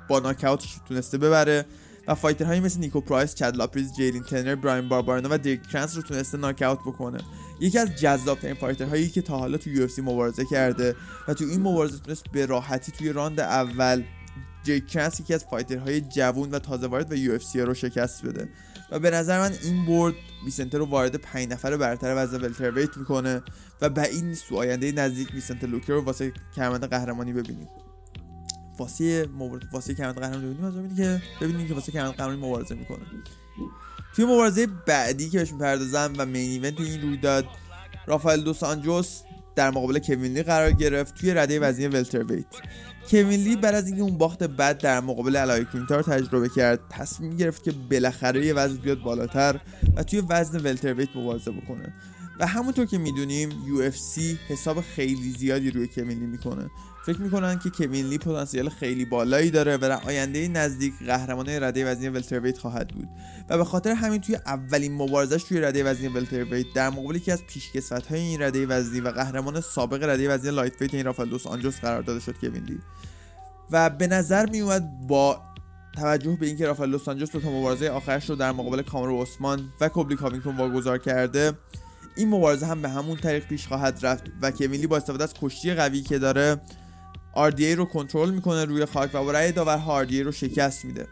[0.07, 1.65] با ناکاوت تونسته ببره
[2.07, 5.95] و fighter هایی مثل نیکو پرایس، چد لاپریز، جیلین تنر، براین باربارنا و دریک کرنس
[5.95, 7.17] رو تونسته ناکاوت بکنه.
[7.59, 10.95] یکی از جذابترین fighter هایی که تا حالا تو UFC مبارزه کرده
[11.27, 14.03] و تو این مبارزه تونست به راحتی توی راند اول
[14.63, 18.49] دریک کرنس یکی از fighter های جوون و تازه وارد UFC رو شکست بده
[18.91, 20.13] و به نظر من این برد
[20.45, 23.41] ویسنته رو وارد 5 نفر برتر وزن welterweight می‌کنه
[23.81, 27.67] و این سو آینده نزدیک ویسنته لوکه رو واسه کمربند قهرمانی ببینیم.
[28.77, 30.65] واسه مبارزه واسه کمربند قهرمانی ببینیم.
[30.65, 33.05] از ببینیم که ببینیم که واسه کمربند قهرمانی مبارزه می‌کنه.
[34.15, 37.45] توی مبارزه بعدی که بهش می‌پردازم و main event این رویداد
[38.07, 39.21] رافائل دوس آنجوس
[39.55, 42.45] در مقابل کوین قرار گرفت توی رده وزنی ولترویت
[43.09, 47.37] کوین بعد از اینکه اون باخت بد در مقابل الای کوینتا رو تجربه کرد تصمیم
[47.37, 49.59] گرفت که بالاخره یه وزن بیاد بالاتر
[49.95, 51.93] و توی وزن ولترویت مبارزه بکنه.
[52.39, 56.69] و همونطور که می‌دونیم UFC حساب خیلی زیادی روی کوین می‌کنه.
[57.05, 61.91] فکر می‌کنن که کوین لی پتانسیل خیلی بالایی داره و در آینده نزدیک قهرمان رده
[61.91, 63.09] وزنی ولترویت خواهد بود.
[63.49, 67.43] و به خاطر همین توی اولین مبارزش توی رده وزنی welterweight در مقابل یکی از
[67.43, 71.79] پیشکسوت های این رده وزنی و قهرمان سابق رده وزنی lightweight این رافال دوس آنجوس
[71.79, 72.79] قرار داده شد کوین لی.
[73.71, 75.41] و به نظر میومد با
[75.95, 79.89] توجه به اینکه رافال دوس آنجوس تا مبارزه آخرش رو در مقابل کامرو عثمان و
[79.89, 81.53] کلبی کاوینگتون واگذار کرده
[82.15, 85.73] این مبارزه هم به همون طریق پیش خواهد رفت و کوین با استفاده از کشتی
[85.73, 86.61] قوی که داره
[87.35, 91.07] RDA رو کنترل می‌کنه روی خاک و با داور RDA رو شکست میده.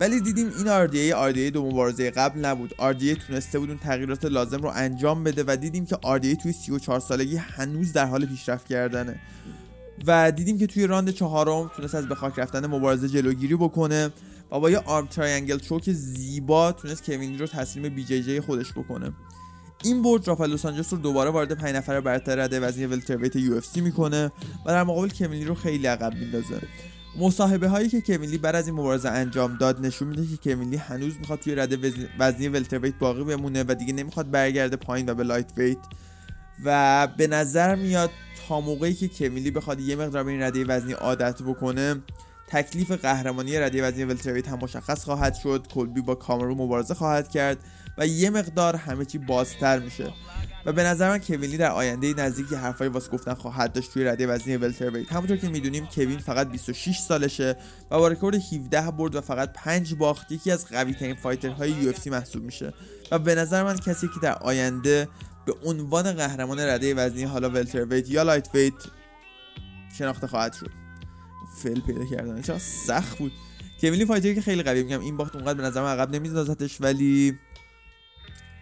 [0.00, 2.74] ولی دیدیم این RDA RDA دو مبارزه قبل نبود.
[2.78, 7.00] RDA تونسته بود اون تغییرات لازم رو انجام بده و دیدیم که RDA توی 34
[7.00, 9.20] سالگی هنوز در حال پیشرفت کردنه.
[10.06, 14.10] و دیدیم که توی راند چهارم تونست از به خاک رفتن مبارزه جلوگیری بکنه
[14.52, 19.12] و با یه arm triangle choke زیبا تونست کوین رو تسلیم BJJ خودش بکنه.
[19.84, 24.32] این برد رافائل دوس رو دوباره وارد 5 نفر برتر رده وزنی welterweight UFC می‌کنه
[24.66, 26.60] و در مقابل کوین لی رو خیلی عقب میندازه.
[27.18, 30.65] مصاحبه هایی که کوین لی بعد از این مبارزه انجام داد نشون میده که کوین
[30.65, 35.14] لی هنوز می‌خواد توی رده وزنی welterweight باقی بمونه و دیگه نمی‌خواد برگرده پایین و
[35.14, 35.78] به lightweight.
[36.64, 38.10] و به نظر میاد
[38.48, 42.02] تا موقعی که کوین لی بخواد یه مقدار به این رده وزنی عادت بکنه
[42.50, 45.66] تکلیف قهرمانی رده وزنی welterweight هم مشخص خواهد شد.
[45.74, 47.58] کلبی با کامرو مبارزه خواهد کرد
[47.98, 50.12] و یه مقدار همه چی بازتر میشه.
[50.66, 54.04] و به نظر من کوین لی در آینده نزدیکی حرفای واسه گفتن خواهد داشت توی
[54.04, 57.56] رده وزنی welterweight همونطور که می‌دونیم کوین فقط 26 سالشه
[57.90, 60.32] و با رکورد 17 برد و فقط 5 باخت.
[60.32, 62.72] یکی از قوی ترین fighter های UFC محسوب میشه.
[63.10, 65.08] و به نظر من کسی که در آینده
[65.46, 68.74] به عنوان قهرمان رده وزنی حالا welterweight یا lightweight
[69.98, 70.89] شناخته خواهد شد.
[71.56, 72.42] فعل پیدا کردن.
[72.42, 73.32] چرا سخت بود.
[73.80, 75.00] کوین لی fighter ی که خیلی قوی میگم.
[75.00, 77.38] این باخت اونقدر به نظر من عقب نمیندازتش ولی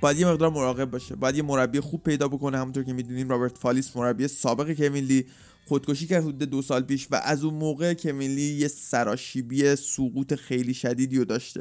[0.01, 1.17] باید یه مقدار مراقب باشه.
[1.17, 2.59] باید یه مربی خوب پیدا بکنه.
[2.59, 5.27] همونطور که می‌دونیم رابرت فالیس مربی سابق کوین لی
[5.67, 10.75] خودکشی کرد حدود دو سال پیش و از اون موقع کوینلی یه سراشیبی سقوط خیلی
[10.75, 11.61] شدیدی رو داشته.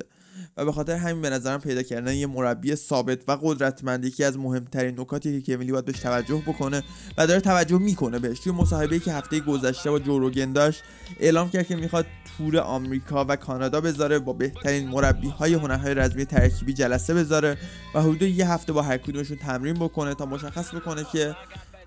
[0.57, 4.37] و به خاطر همین به نظرم پیدا کردن یه مربی ثابت و قدرتمند یکی از
[4.37, 6.83] مهمترین نکاتی که کوینلی باید بهش توجه بکنه
[7.17, 8.39] و داره توجه می‌کنه بهش.
[8.39, 10.83] توی مصاحبه‌ای که هفته گذشته با جوروگن داشت
[11.19, 12.05] اعلام کرد که می‌خواد
[12.37, 17.57] تور آمریکا و کانادا بذاره با بهترین مربی های هنرهای رزمی ترکیبی جلسه بذاره
[17.95, 21.35] و حدود یه هفته با هر کدومشون تمرین بکنه تا مشخص بکنه که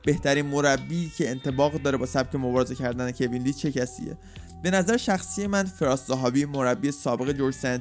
[0.04, 4.16] بهترین مربی که انطباق داره با سبک مبارزه کردن کوین چه کسیه.
[4.62, 7.80] به نظر شخصی من فراس زهابی مربی سابق جورج سنت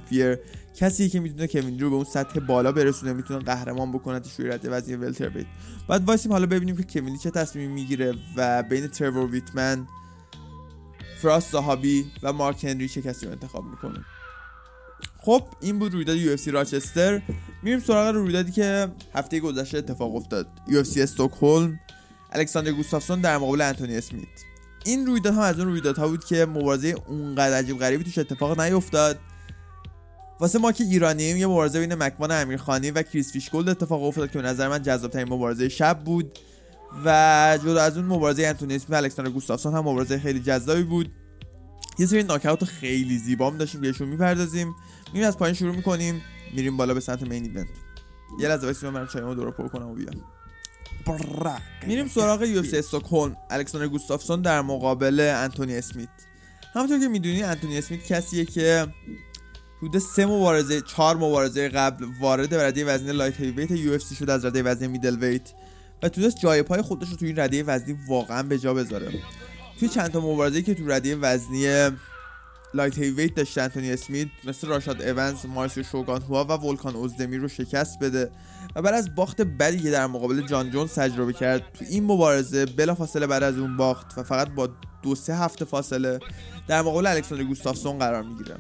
[0.76, 4.70] کسی که می‌تونه کوین رو به اون سطح بالا برسونه می‌تونه قهرمان بکنه توی رده
[4.70, 5.46] وزنی welterweight
[5.88, 9.88] بعد وایسیم حالا ببینیم که کوین چه تصمیمی می‌گیره و بین ترور ویتمن
[11.22, 14.06] فراس زهابی و مارک هنری چه کسی رو انتخاب می‌کنه.
[15.18, 17.22] خب این بود رویداد UFC راچستر.
[17.64, 20.48] میریم سراغ رویدادی که هفته گذشته اتفاق افتاد.
[20.68, 21.80] UFC استکهلم
[22.32, 24.28] الکساندر گوستافسون در مقابل انتونی اسمیت.
[24.86, 29.20] این رویداد هم از اون رویدادها بود که مبارزه اونقدر عجیب غریبی توش اتفاق نیفتاد.
[30.40, 34.42] واسه ما که ایرانیم یه مبارزه بین مکوان امیرخانی و کریس فیشگولد اتفاق افتاد که
[34.42, 36.40] به نظر من جذابترین مبارزه شب بود
[37.06, 41.12] و جدا از اون مبارزه انتونی اسمیت و الکساندر گوستافسون هم مبارزه خیلی جذابی بود.
[42.00, 44.76] یه سری ناکاوت خیلی زیبا هم داشتیم بهشون می‌پردازیم.
[45.14, 46.22] میریم از پایین شروع می‌کنیم
[46.56, 47.68] میریم بالا به سمت main event
[48.40, 50.16] یه لحظه واسه من چایمو دور پر کنم و بیام.
[51.88, 53.36] میریم سراغ UFC استکهلم.
[53.50, 56.10] الکساندر گوستافسون در مقابل انتونی اسمیت.
[56.74, 58.88] همونطور که می‌دونی انتونی اسمیت کسیه که
[59.82, 64.64] حدود سه مبارزه چهار مبارزه قبل وارد رده وزنی light heavyweight UFC شد از رده
[64.64, 65.54] وزنی middleweight
[66.04, 69.12] و تونست جای پای خودش رو توی این رده وزنی واقعا به جا بذاره.
[69.80, 71.90] توی چند تا مبارزه که تو رده وزنی
[72.74, 77.48] light heavyweight داشته انتونی اسمیت مثل راشاد اونز مائوریسیو شوگان هوا و ولکان اوزدمیر رو
[77.48, 78.32] شکست بده
[78.76, 82.66] و بعد از باخت بدی که در مقابل جان جونز تجربه کرد تو این مبارزه
[82.66, 84.70] بلافاصله بعد از اون باخت و فقط با
[85.04, 86.20] دو سه هفته فاصله
[86.68, 88.56] در مقابل الکساندر گوستافسون قرار می‌گیره.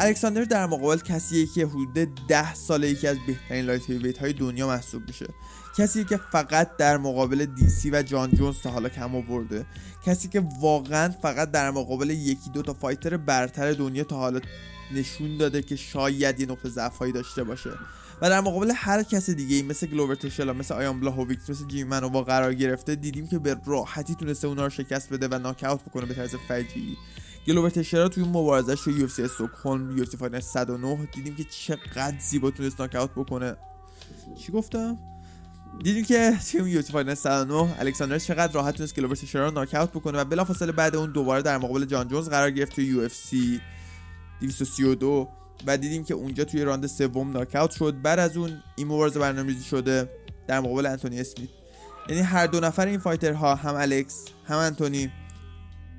[0.00, 4.66] الکساندر در مقابل کسیه که حدود ده ساله یکی از بهترین light heavyweight های دنیا
[4.66, 5.26] محسوب میشه.
[5.78, 9.66] کسی که فقط در مقابل DC و جان جونز تا حالا کم آورده.
[10.06, 14.40] کسی که واقعا فقط در مقابل یکی دو تا فایتر برتر دنیا تا حالا
[14.94, 17.70] نشون داده که شاید یه نقطه ضعفایی داشته باشه.
[18.22, 22.00] و در مقابل هر کس دیگه ای مثل گلوور تشلا مثل آیان بلاهویکس مثل جیمی
[22.00, 26.06] با قرار گرفته دیدیم که به راحتی تونسته اونا رو شکست بده و ناکاوت بکنه
[26.06, 26.96] به طرز فجیعی.
[27.48, 32.80] گلوور تشلا توی مبارزش توی سی استکهلم یو اف 109 دیدیم که چقدر زیبا تونست
[32.80, 33.56] ناکاوت بکنه.
[34.38, 34.98] چی گفتم؟
[35.84, 39.90] دیدیم که اون UFC Fight 109 الکساندر چقدر راحت تونست گلوور تشرا رو ناک اوت
[39.90, 43.60] بکنه و بلافاصله بعد اون دوباره در مقابل جان جونز قرار گرفت توی UFC
[44.40, 45.28] 232
[45.66, 48.02] و دیدیم که اونجا توی راند سوم knock شد.
[48.02, 50.10] بعد از اون این مبارزه برنامه‌ریزی شده
[50.46, 51.48] در مقابل انتونی اسمیت.
[52.08, 55.10] یعنی هر دو نفر این fighter ها هم الکس هم انتونی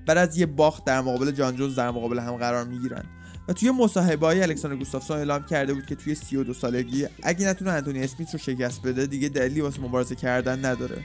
[0.09, 3.03] بعد از یه باخت در مقابل جان جونز در مقابل هم قرار می‌گیرن.
[3.47, 7.71] و توی مصاحبه های الکساندر گوستافسون اعلام کرده بود که توی 32 سالگی اگه نتونه
[7.71, 11.03] انتونی اسمیت رو شکست بده دیگه دلیلی واسه مبارزه کردن نداره.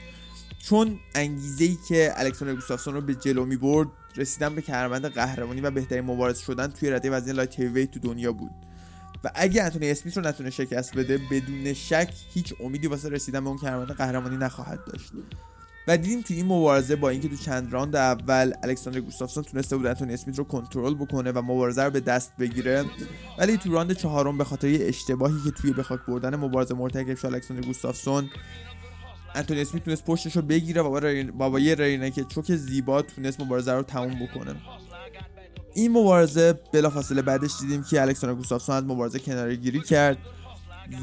[0.58, 5.60] چون انگیزه ای که الکساندر گوستافسون رو به جلو می برد رسیدن به کمربند قهرمانی
[5.60, 8.50] و بهترین مبارز شدن توی رده وزن light heavy تو دنیا بود.
[9.24, 13.48] و اگه انتونی اسمیت رو نتونه شکست بده بدون شک هیچ امیدی واسه رسیدن به
[13.48, 15.12] اون کمربند قهرمانی نخواهد داشت.
[15.88, 19.86] و دیدیم توی این مبارزه با اینکه تو چند راند اول الکساندر گوستافسون تونسته بود
[19.86, 22.84] انتونی اسمیت رو کنترل بکنه و مبارزه رو به دست بگیره
[23.38, 27.66] ولی تو راند چهارم به خاطر اشتباهی که توی بخاک بردن مبارزه مرتکب شد الکساندر
[27.66, 28.30] گوستافسون
[29.34, 33.72] انتونی اسمیت تونست پشتش رو بگیره و با یه رینه که چوک زیبا تونست مبارزه
[33.72, 34.54] رو تموم بکنه.
[35.74, 40.18] این مبارزه بلافاصله بعدش دیدیم که الکساندر گوستافسون از مبارزه کناره گیری کرد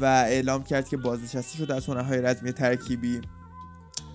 [0.00, 3.20] و اعلام کرد که بازنشسته شده از هنرهای رزمی ترکیبی.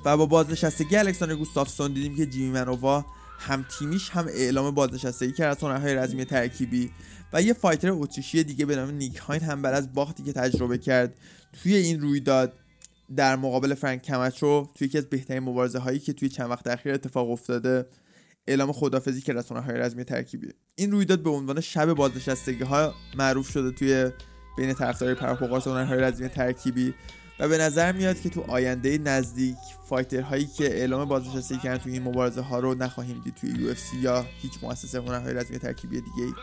[0.07, 3.05] و با بازنشستگی الکساندر گوستافسون دیدیم که جیمی منووا
[3.39, 6.91] هم تیمیش هم اعلام بازنشستگی کرد از هنرهای رزمی ترکیبی
[7.33, 10.77] و یه فایتر اتریشی دیگه به نام نیک هاین هم بعد از باختی که تجربه
[10.77, 11.17] کرد
[11.63, 12.53] توی این رویداد
[13.15, 16.93] در مقابل فرانک کمچو توی یکی از بهترین مبارزه هایی که توی چند وقت اخیر
[16.93, 17.85] اتفاق افتاده
[18.47, 20.47] اعلام خدافزی کرد از هنرهای رزمی ترکیبی.
[20.75, 24.11] این رویداد به عنوان شب بازنشستگی ها معروف شده توی
[24.57, 26.93] بین طرفدارای پرپوقاس هنرهای رزمی ترکیبی.
[27.39, 29.57] و به نظر میاد که تو آینده نزدیک
[29.89, 33.73] فایتر هایی که اعلام بازنشستگی کردن توی این مبارزه ها رو نخواهیم دید توی یو
[34.01, 36.33] یا هیچ مؤسسه هنرهای رزمی ترکیبی دیگه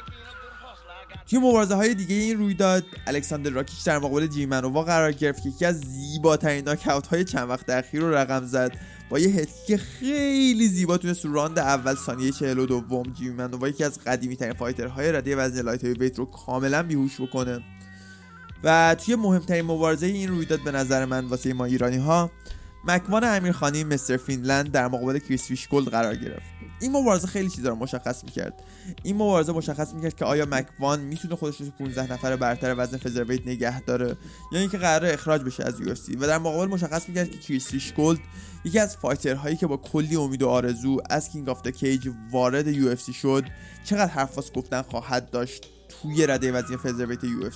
[1.27, 5.49] توی مبارزه های دیگه این رویداد الکساندر راکیچ در مقابل جیمی مانوا قرار گرفت که
[5.49, 8.79] یکی از زیباترین ناکاوت های چند وقت اخیر رو رقم زد
[9.11, 13.69] با یه head kick ی که خیلی زیبا تونست راند اول ثانیه 42 جیمی مانوا
[13.69, 17.61] یکی از قدیمی ترین fighter های رده وزن lightweight رو کاملا بیهوش بکنه.
[18.65, 22.31] و توی مهمترین مبارزه این رویداد به نظر من واسه ما ایرانی ها
[22.87, 24.17] مکوان امیرخانی Mr.
[24.17, 26.47] Finland در مقابل کریس فیشگولد قرار گرفت.
[26.81, 28.63] این مبارزه خیلی چیزا رو مشخص می‌کرد.
[29.03, 33.47] این مبارزه مشخص می‌کرد که آیا مکوان می‌تونه خودش رو 15 نفر برتر وزن featherweight
[33.47, 34.17] نگه داره
[34.53, 38.21] یا اینکه قرار اخراج بشه از UFC و در مقابل مشخص می‌کرد که کریس فیشگولد
[38.65, 42.67] یکی از fighter هایی که با کلی امید و آرزو از King of Cage وارد
[42.67, 43.45] UFC شد
[43.85, 47.51] چقدر حرف گفتن خواهد داشت توی رده وزن featherweight UFC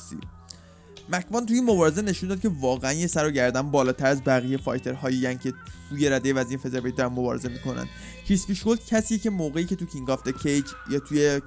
[1.08, 5.12] مکوان توی مبارزه نشون داد که واقعا یه سر و گردن بالاتر از بقیه fighter
[5.12, 5.52] هایی که
[5.88, 7.88] توی رده وزنی featherweight در مبارزه می‌کنن.
[8.28, 11.40] کریس فیشگولد کسیه که موقعی که تو King of Cage یا توی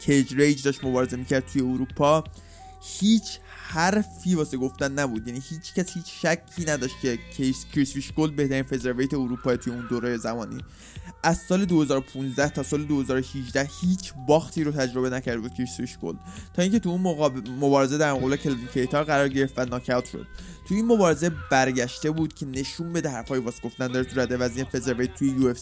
[0.00, 2.24] Cage Rage داشت مبارزه می‌کرد توی اروپا
[2.82, 5.28] هیچ حرفی واسه گفتن نبود.
[5.28, 9.86] یعنی هیچ کس هیچ شکی نداشت که کیس کریس فیشگولد بهترین featherweight اروپا توی اون
[9.90, 10.64] دوره زمانی.
[11.22, 16.14] از سال 2015 تا سال 2018 هیچ باختی رو تجربه نکرد بود کریس فیشگولد.
[16.54, 17.00] تا اینکه تو اون
[17.60, 20.26] مبارزه در مقابل کلوین کیتار قرار گرفت و ناکاوت شد.
[20.68, 24.64] تو این مبارزه برگشته بود که نشون بده حرفای واسه گفتن داره تو رده وزنی
[24.64, 25.54] featherweight توی UFC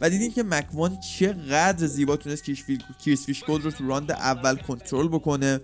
[0.00, 2.44] و دیدیم که مکوان چقدر زیبا تونست
[3.04, 5.60] کریس فیشگولد رو تو راند اول کنترل بکنه.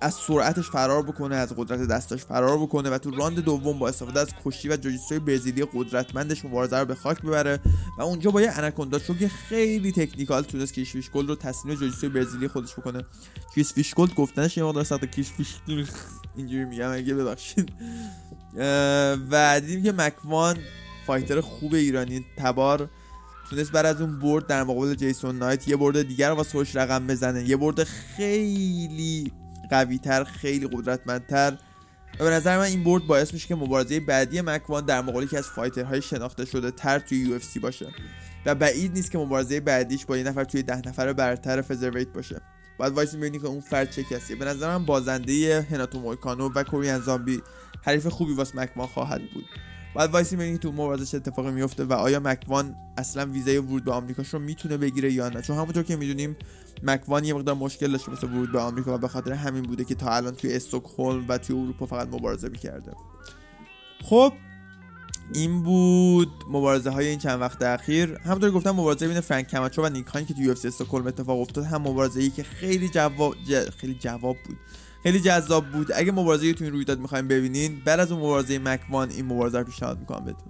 [0.00, 4.20] از سرعتش فرار بکنه از قدرت دستاش فرار بکنه و تو راند دوم با استفاده
[4.20, 7.60] از کشتی و جوجیتسوی برزیلی قدرتمندش مبارزه رو به خاک ببره
[7.98, 12.48] و اونجا با یه anaconda که خیلی technical تونست کیش فیش رو تسلیم جوجیتسوی برزیلی
[12.48, 13.04] خودش بکنه.
[13.54, 15.54] کیش فیش گفتنش یه مقدار سخته کیش فیش
[16.36, 17.72] اینجوری میگم اگه ببخشید.
[19.30, 20.58] و دیدیم که مکوان
[21.06, 22.90] fighter خوب ایرانی تبار
[23.50, 27.06] تونست بعد از اون برد در مقابل جیسون نایت یه برد دیگر واسه خودش رقم
[27.06, 27.48] بزنه.
[27.48, 29.32] یه برد خیلی
[29.70, 31.58] قویتر خیلی قدرتمندتر.
[32.20, 35.38] و به نظر من این برد باعث میشه که مبارزه بعدی مکوان در مقابل که
[35.38, 37.86] از fighter های شناخته شده تر توی UFC باشه.
[38.46, 42.40] و بعید نیست که مبارزه بعدیش با یه نفر توی ده نفر برتر featherweight باشه.
[42.78, 44.36] باید وایسیم ببینیم که اون فرد چه کسیه.
[44.36, 47.42] به نظر من بازنده رناتو مویکانو و کوریان زامبی
[47.82, 49.44] حریف خوبی واسه مکوان خواهد بود.
[49.94, 54.28] باید وایسیم ببینیم تو چه اتفاقی میفته و آیا مکوان اصلا ویزای ورود به آمریکاش
[54.28, 55.42] رو می‌تونه بگیره یا نه.
[55.42, 56.36] چون همونطور که می‌دونیم
[56.82, 59.94] مکوان یه مقدار مشکل داشته مثل ورود به آمریکا و به خاطر همین بوده که
[59.94, 62.92] تا الان توی استکهلم و توی اروپا فقط مبارزه می‌کرده.
[64.02, 64.32] خب
[65.34, 68.18] این بود مبارزه های این چند وقت اخیر.
[68.18, 71.82] همونطور گفتم مبارزه بین فرانک کماچو و نیکان که توی UFC استکهلم اتفاق افتاد هم
[71.82, 73.34] مبارزه ای که خیلی جواب
[73.76, 74.56] خیلی جواب بود.
[75.02, 75.92] خیلی جذاب بود.
[75.94, 79.64] اگه مبارزه تو این رویداد می‌خوایم ببینین بعد از اون مبارزه مکوان این مبارزه رو
[79.64, 80.48] پیشنهاد می‌کنم بهتون.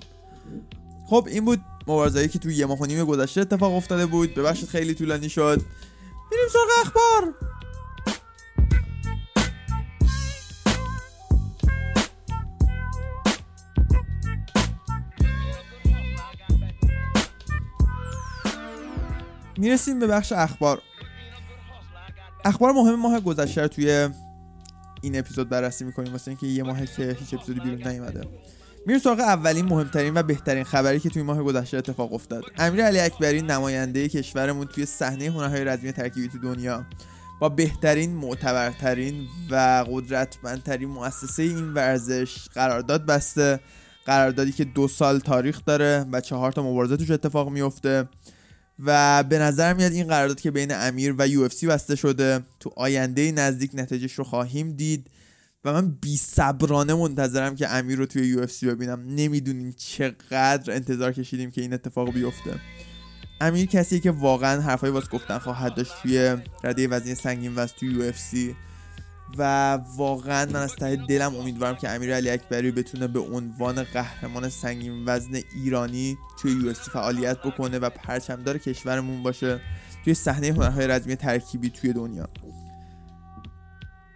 [1.06, 4.34] خب این بود مبارزه‌ای که توی یه ماه نیم گذشته اتفاق افتاده بود.
[4.34, 5.62] ببخشید خیلی طولانی شد.
[6.30, 7.34] میریم سراغ اخبار.
[19.56, 20.82] می‌رسیم به بخش اخبار.
[22.44, 24.08] اخبار مهم ماه گذشته توی
[25.02, 28.28] این اپیزود بررسی می‌کنیم واسه اینکه یه ماهه که هیچ اپیزودی بیرون نیومده.
[28.86, 32.42] میریم سراغ اولین مهمترین و بهترین خبری که توی ماه گذشته اتفاق افتاد.
[32.58, 36.84] امیر علی اکبری نماینده کشورمون توی صحنه هنرهای رزمی ترکیبی تو دنیا.
[37.40, 43.60] با بهترین معتبرترین و قدرتمندترین مؤسسه این ورزش قرارداد بسته.
[44.06, 48.08] قراردادی که دو سال تاریخ داره و چهار تا مبارزه توش اتفاق میفته
[48.78, 53.32] و به نظر میاد این قرارداد که بین امیر و یو بسته شده تو آینده
[53.32, 55.10] نزدیک نتیجهش رو خواهیم دید.
[55.64, 59.04] و من بی صبرانه منتظرم که امیر رو توی یو ببینم.
[59.08, 62.60] نمی‌دونین چقدر انتظار کشیدیم که این اتفاق بیفته.
[63.40, 67.90] امیر کسی که واقعا حرفای واسه گفتن خواهد داشت توی رده وزنی سنگین وزن توی
[67.90, 68.02] یو
[69.38, 74.48] و واقعا من از ته دلم امیدوارم که امیر علی اکبری بتونه به عنوان قهرمان
[74.48, 79.60] سنگین وزن ایرانی توی یو فعالیت بکنه و پرچمدار کشورمون باشه
[80.04, 82.28] توی صحنه هنرهای رزمی ترکیبی توی دنیا.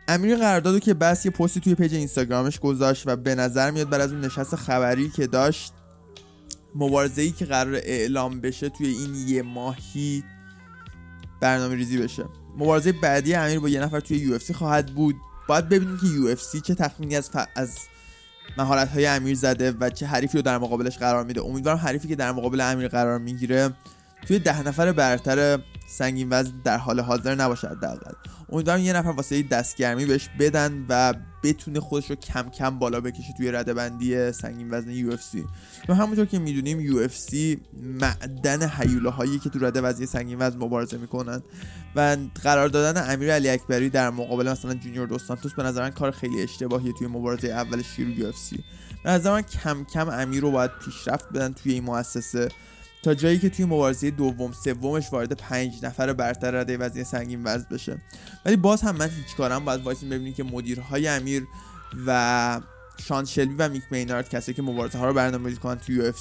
[0.08, 4.00] امیر قراردادو که بست یه پستی توی پیج اینستاگرامش گذاشت و به نظر میاد بعد
[4.00, 5.72] از اون نشست خبری که داشت
[6.74, 10.24] مبارزه ای که قرار اعلام بشه توی این یه ماهی
[11.40, 12.24] برنامه ریزی بشه.
[12.56, 15.16] مبارزه بعدی امیر با یه نفر توی UFC خواهد بود.
[15.48, 17.36] باید ببینیم که UFC چه تخمینی از ف...
[17.56, 17.78] از
[18.58, 21.42] مهارت های امیر زده و چه حریفی رو در مقابلش قرار میده.
[21.42, 23.70] امیدوارم حریفی که در مقابل امیر قرار می‌گیره
[24.26, 25.58] توی ده نفر برتر
[25.88, 28.12] سنگین وزن در حال حاضر نباشه حداقل.
[28.48, 33.34] امیدوارم یه نفر واسه دستگرمی بهش بدن و بتونه خودش رو کم کم بالا بکشه
[33.36, 35.44] توی رده بندی سنگین وزن UFC.
[35.88, 36.80] و همونطور که می‌دونیم
[37.16, 41.42] سی معدن حیوله که تو رده وزنی سنگین وزن مبارزه می‌کنن
[41.96, 46.10] و قرار دادن امیر علی اکبری در مقابل مثلا جونیور دوس سانتوس به نظر کار
[46.10, 47.82] خیلی اشتباهی توی مبارزه اول
[48.28, 48.64] UFC.
[49.04, 52.48] به نظر من کم کم امیر رو باید پیشرفت بدن توی این مؤسسه.
[53.02, 57.66] تا جایی که توی مبارزه دوم سومش وارد پنج نفر برتر رده وزنی سنگین وزن
[57.70, 57.98] بشه.
[58.44, 61.46] ولی باز هم من هیچ کارم باید وایسیم ببینیم که مدیرهای امیر
[62.06, 62.60] و
[63.06, 66.12] شان شلبی و میک مینارد کسی که مبارزه ها رو برنامه‌ریزی کنن توی UFC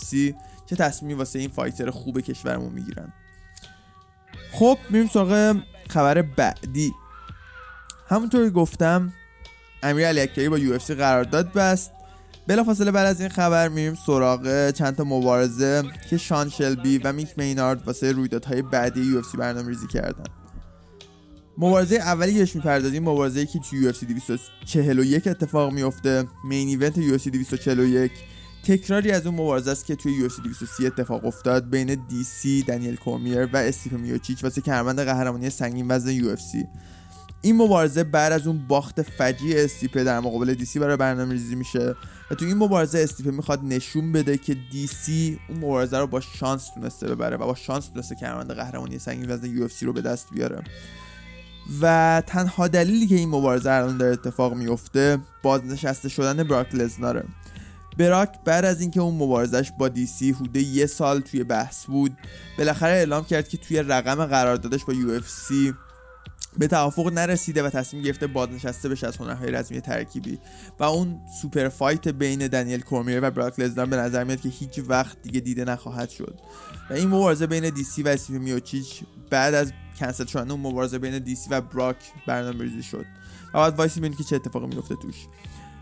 [0.65, 3.13] چه تصمیمی واسه این fighter خوب کشورمون می‌گیرن؟
[4.51, 5.57] خب میریم سراغ
[5.89, 6.93] خبر بعدی.
[8.09, 9.13] همونطوری گفتم
[9.83, 11.91] امیر علی اکبری با UFC قرارداد بست.
[12.51, 17.29] بلافاصله بعد از این خبر میریم سراغ چند تا مبارزه که شان شلبی و میک
[17.37, 20.23] مینارد واسه رویدادهای بعدی UFC برنامه ریزی کردن.
[21.57, 28.11] مبارزه اولی که می‌پردازیم مبارزه که توی UFC 241 اتفاق میفته main event UFC 241
[28.63, 32.95] تکراری از اون مبارزه است که توی UFC 230 اتفاق افتاد بین دی سی دنیل
[32.95, 36.35] کورمیر و استیپه میوچیچ واسه کمربند قهرمانی سنگین وزن UFC
[37.41, 41.95] این مبارزه بعد از اون باخت فجیع استیپه در مقابل دیسی برای برنامه ریزی میشه.
[42.31, 46.69] و تو این مبارزه استیپه می‌خواد نشون بده که دیسی اون مبارزه رو با شانس
[46.75, 50.63] تونسته ببره و با شانس تونسته کمربند قهرمانی سنگین وزن یو رو به دست بیاره.
[51.81, 57.23] و تنها دلیلی که این مبارزه الان داره اتفاق میفته بازنشسته شدن براک لزناره.
[57.97, 62.17] براک بعد از اینکه اون مبارزش با دیسی حدود یه سال توی بحث بود
[62.57, 65.11] بالاخره اعلام کرد که توی رقم قراردادش با یو
[66.57, 70.39] به توافق نرسیده و تصمیم گرفته بازنشسته بشه از هنرهای رزمی ترکیبی.
[70.79, 74.81] و اون super fight بین دنیل کورمیر و براک لزنار به نظر میاد که هیچ
[74.87, 76.39] وقت دیگه دیده نخواهد شد.
[76.89, 81.19] و این مبارزه بین دیسی و استیپه میوچیچ بعد از کنسل شدن اون مبارزه بین
[81.19, 81.97] دیسی و براک
[82.27, 83.05] برنامه ریزی شد.
[83.53, 85.15] و باید وایسیم ببینیم که چه اتفاقی میفته توش.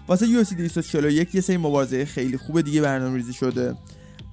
[0.07, 3.75] واسه UFC 241 یه سری مبارزه خیلی خوب دیگه برنامه ریزی شده.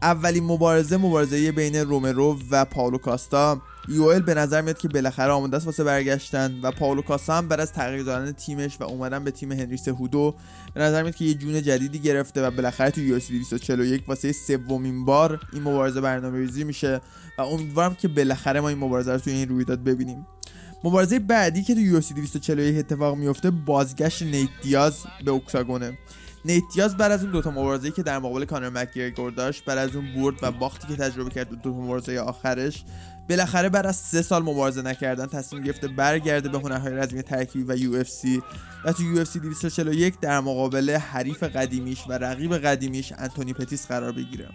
[0.02, 5.56] اولین مبارزه مبارزه بین رومرو و پاولو کاستا یوئل به نظر میاد که بالاخره آماده
[5.56, 9.30] است واسه برگشتن و پاولو کاستا هم بعد از تغییر دادن تیمش و اومدن به
[9.30, 10.34] تیم هنری سهودو
[10.74, 15.04] به نظر میاد که یه جون جدیدی گرفته و بالاخره تو یو 241 واسه سومین
[15.04, 17.00] بار این مبارزه برنامه‌ریزی میشه
[17.38, 20.26] و امیدوارم که بالاخره ما این مبارزه رو توی این رویداد ببینیم.
[20.84, 25.98] مبارزه بعدی که تو یو 241 اتفاق میفته بازگشت نیت دیاز به اکتاگونه.
[26.44, 30.14] نیتیاز بعد از اون دوتا مبارزه‌ای که در مقابل کانر مکگرگور داشت بعد از اون
[30.14, 32.84] برد و باختی که تجربه کرد دو, دو مبارزه آخرش
[33.28, 37.76] بالاخره بعد از سه سال مبارزه نکردن تصمیم گرفته برگرده به هنرهای رزمی ترکیبی و
[37.76, 38.42] یو اف سی.
[38.84, 44.48] و تو UFC 241 در مقابل حریف قدیمیش و رقیب قدیمیش انتونی پتیس قرار بگیره.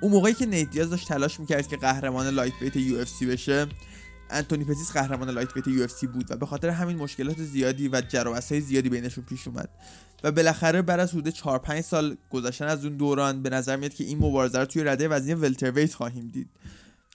[0.00, 3.66] اون موقعی که نیت دیاز داشت تلاش می‌کرد که قهرمان lightweight UFC بشه
[4.30, 8.88] انتونی پتیس قهرمان lightweight UFC بود و به خاطر همین مشکلات زیادی و جر زیادی
[8.88, 9.68] بینشون پیش اومد.
[10.24, 13.94] و بالاخره بعد از حدود 4 5 سال گذشتن از اون دوران به نظر میاد
[13.94, 16.48] که این مبارزه رو توی رده وزنی welterweight خواهیم دید.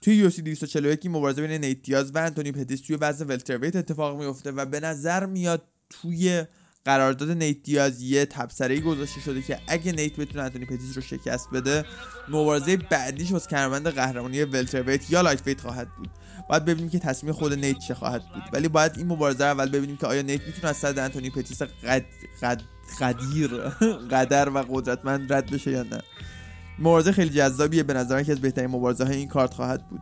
[0.00, 4.18] توی UFC 241 این مبارزه بین نیت دیاز و انتونی پتیس توی وزن welterweight اتفاق
[4.18, 6.44] میفته و به نظر میاد توی
[6.84, 11.50] قرارداد نیت دیاز یه تبصره گذاشته شده که اگه نیت بتونه انتونی پتیس رو شکست
[11.50, 11.84] بده
[12.28, 16.10] مبارزه بعدیش واسه کمربند قهرمانی welterweight یا lightweight خواهد بود.
[16.48, 18.42] باید ببینیم که تصمیم خود نیت چه خواهد بود.
[18.52, 22.04] ولی باید این مبارزه اول ببینیم که آیا نیت می‌تونه از سد انتونی پتیس قد...
[22.42, 22.62] قد...
[23.00, 23.50] قدیر
[24.12, 26.02] قدر و قدرتمند رد بشه یا نه.
[26.80, 27.82] مبارزه خیلی جذابیه.
[27.82, 30.00] به نظر که از بهترین مبارزه های این کارت خواهد بود.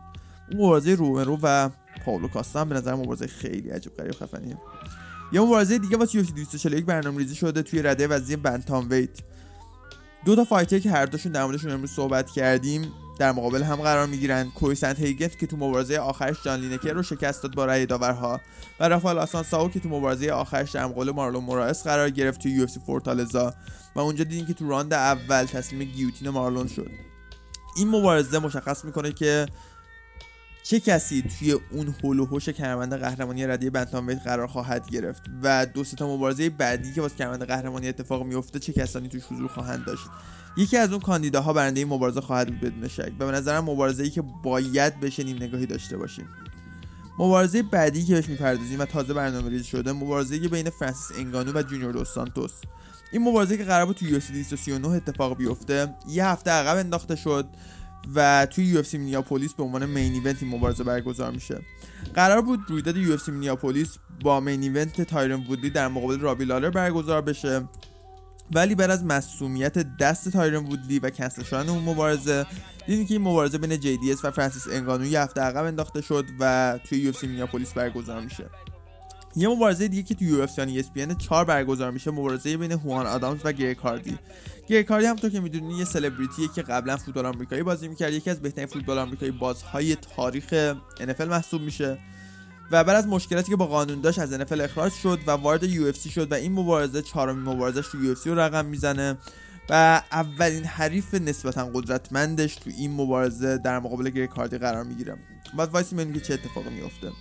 [0.51, 1.69] اون مبارزه رومرو و
[2.05, 4.57] پاولو کاستا به نظر مبارزه خیلی عجب غریب خفنیه.
[5.31, 9.19] یه مبارزه دیگه واسه UFC 241 برنامه‌ریزی شده توی رده وزنی bantamweight.
[10.25, 14.07] دو تا fighter که هر دوشون در موردشون امروز صحبت کردیم در مقابل هم قرار
[14.07, 14.49] می‌گیرن.
[14.49, 18.41] کوری سندهیگن که تو مبارزه آخرش جان لینکر رو شکست داد با رأی داورها
[18.79, 22.79] و رافائل آسانسائو که تو مبارزه آخرش در مقابل مارلون موراس قرار گرفت توی UFC
[22.85, 23.53] فورتالزا
[23.95, 26.91] و اونجا دیدیم که تو راند اول تسلیم guillotine مارلون شد.
[27.75, 29.45] این مبارزه مشخص می‌کنه که
[30.69, 35.65] چه کسی توی اون هول و هوش کمربند قهرمانی ردی بنتامویت قرار خواهد گرفت و
[35.65, 39.85] دو تا مبارزه بعدی که واسه کمربند قهرمانی اتفاق میفته چه کسانی توش حضور خواهند
[39.85, 40.03] داشت؟
[40.57, 44.09] یکی از اون کاندیداها برنده این مبارزه خواهد بود بدون شک به نظرم مبارزه ای
[44.09, 46.29] که باید بشنیم نگاهی داشته باشیم.
[47.19, 51.63] مبارزه بعدی که بهش می‌پردازیم و تازه برنامه ریزی شده مبارزه بین فرانسیس انگانو و
[51.63, 52.51] جونیور دوس سانتوس.
[53.11, 57.47] این مبارزه که قرار بود تو UFC 239 اتفاق بیفته یه هفته عقب انداخته شد
[58.15, 61.61] و توی UFC مینیاپولیس به عنوان main event این مبارزه برگزار میشه.
[62.13, 67.21] قرار بود رویداد UFC مینیاپولیس با main event تایرن وودلی در مقابل رابی لالر برگزار
[67.21, 67.69] بشه.
[68.51, 72.45] ولی بعد از مصدومیت دست تایرن وودلی و کنسل شدن اون مبارزه
[72.87, 76.79] دیدیم که این مبارزه بین JDS و فرانسیس انگانو یه هفته عقب انداخته شد و
[76.83, 78.49] توی UFC مینیاپولیس برگزار میشه.
[79.35, 83.07] یه مبارزه دیگه که تو یو اف سی ESPN 4 برگزار میشه مبارزه بین هوان
[83.07, 84.19] آدامز و گری کاردی
[84.67, 88.41] گری کاردی همونطور که می‌دونی یه سلبریتیه که قبلا فوتبال آمریکایی بازی می‌کرد یکی از
[88.41, 91.97] بهترین فوتبال آمریکایی بازهای تاریخ NFL محسوب میشه.
[92.71, 96.09] و بعد از مشکلاتی که با قانون داشت از NFL اخراج شد و وارد UFC
[96.11, 99.17] شد و این مبارزه چهارمین مبارزش تو UFC رو رقم می‌زنه.
[99.69, 105.17] و اولین حریف نسبتا قدرتمندش تو این مبارزه در مقابل گری کاردی قرار می‌گیره.
[105.57, 107.11] باید وایسیم که چه اتفاقی میفته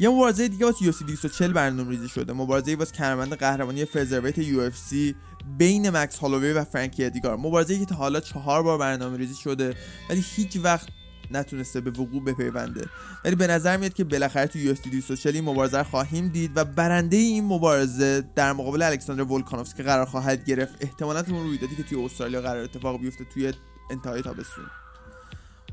[0.00, 2.32] یه مبارزه دیگه واسه UFC 240 برنامه‌ریزی شده.
[2.32, 5.14] مبارزه واسه کمربند قهرمانی featherweight UFC
[5.58, 7.36] بین مکس هالووی و فرانکی ادیگار.
[7.36, 9.74] مبارزه که تا حالا چهار بار برنامه‌ریزی شده
[10.10, 10.88] ولی هیچ وقت
[11.30, 12.88] نتونسته به وقوع بپیونده.
[13.24, 17.16] ولی به نظر میاد که بالاخره تو UFC 240 این مبارزه خواهیم دید و برنده
[17.16, 20.74] این مبارزه در مقابل الکساندر ولکانوفسکی قرار خواهد گرفت.
[20.80, 23.52] احتمالاً اون رویدادی که توی استرالیا قرار اتفاق بیفته توی
[23.90, 24.64] انتهای تابستون.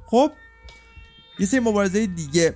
[0.06, 0.32] خب
[1.40, 2.56] یه سری مبارزه دیگه.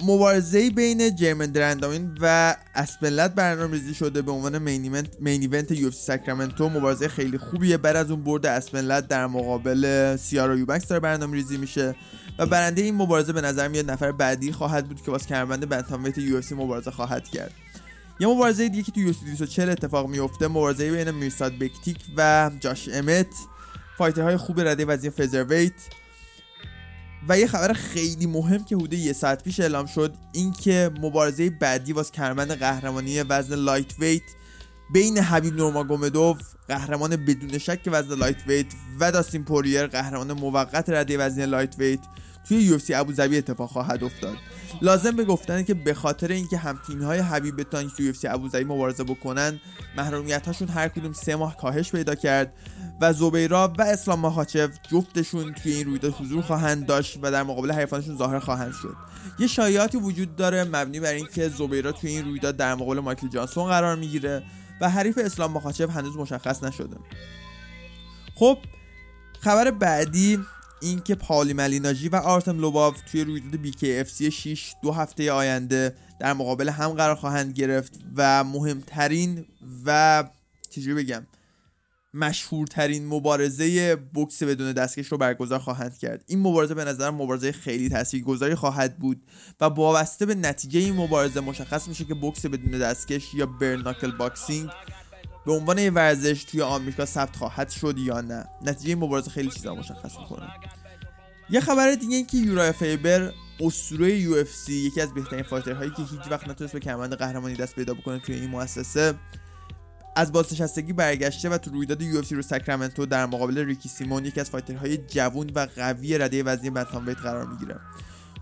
[0.00, 6.68] مبارزه بین جرمن درندامین و اسپلت برنامه‌ریزی شده به عنوان مین ایونت یو ساکرامنتو.
[6.68, 7.76] مبارزه خیلی خوبیه.
[7.76, 11.94] بعد از اون برد اسپلت در مقابل سیارا یوبکس داره برنامه‌ریزی میشه.
[12.38, 16.18] و برنده این مبارزه به نظر میاد نفر بعدی خواهد بود که واسه کمربند بنتامویت
[16.18, 17.52] یو مبارزه خواهد کرد.
[18.20, 22.88] یه مبارزه دیگه که تو یو 240 اتفاق میفته مبارزه بین میرساد بکتیک و جاش
[22.92, 23.26] امت.
[23.98, 25.72] fighter های خوب رده وزن featherweight
[27.28, 31.92] و یه خبر خیلی مهم که حدود یه ساعت پیش اعلام شد اینکه مبارزه بعدی
[31.92, 34.22] واسه کمربند قهرمانی وزن lightweight
[34.92, 38.66] بین حبیب نورماگومدوف قهرمان بدون شک وزن lightweight
[39.00, 42.00] و داستین پوریر قهرمان موقت رده وزن lightweight
[42.48, 44.36] توی UFC ابوظبی اتفاق خواهد افتاد.
[44.82, 49.04] لازم به گفتنه که به خاطر اینکه هم های حبیب بتونن تو UFC ابوظبی مبارزه
[49.04, 49.60] بکنن
[49.96, 52.52] محرومیت هاشون هر کدوم سه ماه کاهش پیدا کرد
[53.00, 57.72] و زوبیرا و اسلام ماخاچف جفتشون توی این رویداد حضور خواهند داشت و در مقابل
[57.72, 58.96] حریفانشون ظاهر خواهند شد.
[59.38, 63.66] یه شایعاتی وجود داره مبنی بر اینکه زوبیرا توی این رویداد در مقابل مایکل جانسون
[63.66, 64.42] قرار می‌گیره
[64.80, 66.96] و حریف اسلام ماخاچف هنوز مشخص نشده.
[68.34, 68.58] خب
[69.40, 70.38] خبر بعدی
[70.80, 76.68] اینکه پالی ملیناژی و آرتم لوباو توی رویداد سی 6 دو هفته آینده در مقابل
[76.68, 79.46] هم قرار خواهند گرفت و مهمترین
[79.86, 80.24] و
[80.70, 81.26] چجوری بگم؟
[82.14, 86.24] مشهورترین مبارزه بوکس بدون دستکش رو برگزار خواهند کرد.
[86.26, 89.22] این مبارزه به نظر مبارزه خیلی تاثیرگذاری خواهد بود
[89.60, 94.10] و وابسته به نتیجه این مبارزه مشخص میشه که بوکس بدون دستکش یا bare knuckle
[94.10, 94.70] boxing
[95.46, 98.48] به عنوان ورزش توی آمریکا ثبت خواهد شد یا نه.
[98.62, 100.48] نتیجه این مبارزه خیلی چیزا مشخص می‌کنه.
[101.50, 106.02] یه خبر دیگه این که یورای فیبر اسطوره UFC یکی از بهترین fighter هایی که
[106.02, 109.14] هیچ وقت نتونست به کمربند قهرمانی دست پیدا بکنه توی این مؤسسه
[110.18, 114.86] از بازنشستگی برگشته و تو رویداد UFC ساکرامنتو در مقابل ریکی سیمون یکی از fighter
[114.86, 117.76] های جوون و قوی رده وزنی ویت قرار می‌گیره.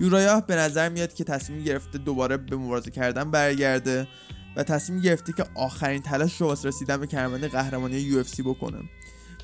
[0.00, 4.08] یورایا به نظر میاد که تصمیم گرفته دوباره به مبارزه کردن برگرده
[4.56, 8.78] و تصمیم گرفته که آخرین تلاش رو واسه رسیدن به کمربند قهرمانی UFC بکنه.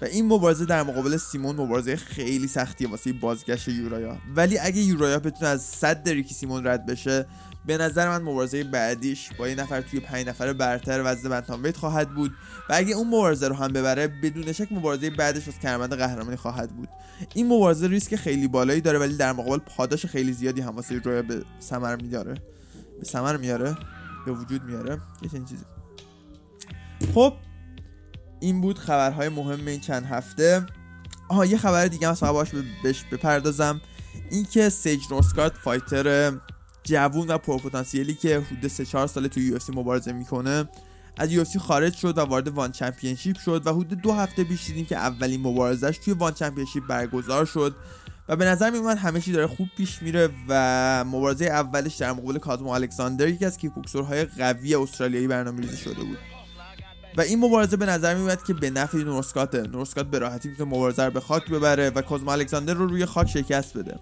[0.03, 4.18] و این مبارزه در مقابل سیمون مبارزه خیلی سختیه واسه بازگشت یورایا.
[4.37, 7.26] ولی اگه یورایا بتونه از صد ریکی سیمون رد بشه
[7.67, 12.15] به نظر من مبارزه بعدیش با یه نفر توی پنج نفر برتر وزن بنتام خواهد
[12.15, 12.33] بود
[12.69, 16.71] و اگه اون مبارزه رو هم ببره بدون شک مبارزه بعدش از کرمند قهرمانی خواهد
[16.71, 16.89] بود.
[17.35, 21.23] این مبارزه ریسک خیلی بالایی داره ولی در مقابل پاداش خیلی زیادی هم واسه رویا
[21.23, 22.35] به ثمر میاره
[22.99, 23.77] به ثمر میاره.
[24.27, 25.01] به وجود میاره.
[25.23, 25.65] یه چیزی.
[27.15, 27.35] خب
[28.41, 30.67] این بود خبرهای مهم این چند هفته.
[31.29, 32.49] آها یه خبر دیگه هم باید
[32.83, 33.81] بهش بپردازم.
[34.31, 36.33] اینکه سیج نورتکات fighter
[36.85, 40.68] جوون و پرپتانسیلی که حدود 3 4 ساله توی UFC مبارزه می‌کنه.
[41.16, 44.87] از UFC خارج شد و وارد ONE Championship شد و حدود دو هفته پیش دیدیم
[44.87, 47.76] که اولین مبارزش توی ONE Championship برگزار شد
[48.28, 52.39] و به نظر میومد همه چی داره خوب پیش میره و مبارزه اولش در مقابل
[52.39, 56.18] کازمو الکساندر یکی از کیکبوکسورهای قوی استرالیایی برنامه‌ریزی شده بود.
[57.16, 61.05] و این مبارزه به نظر میومد که به نفع نورسکات نورسکات به راحتی می‌تونه مبارزه
[61.05, 63.99] رو به خاک ببره و کازمو الکساندر رو روی خاک شکست بده.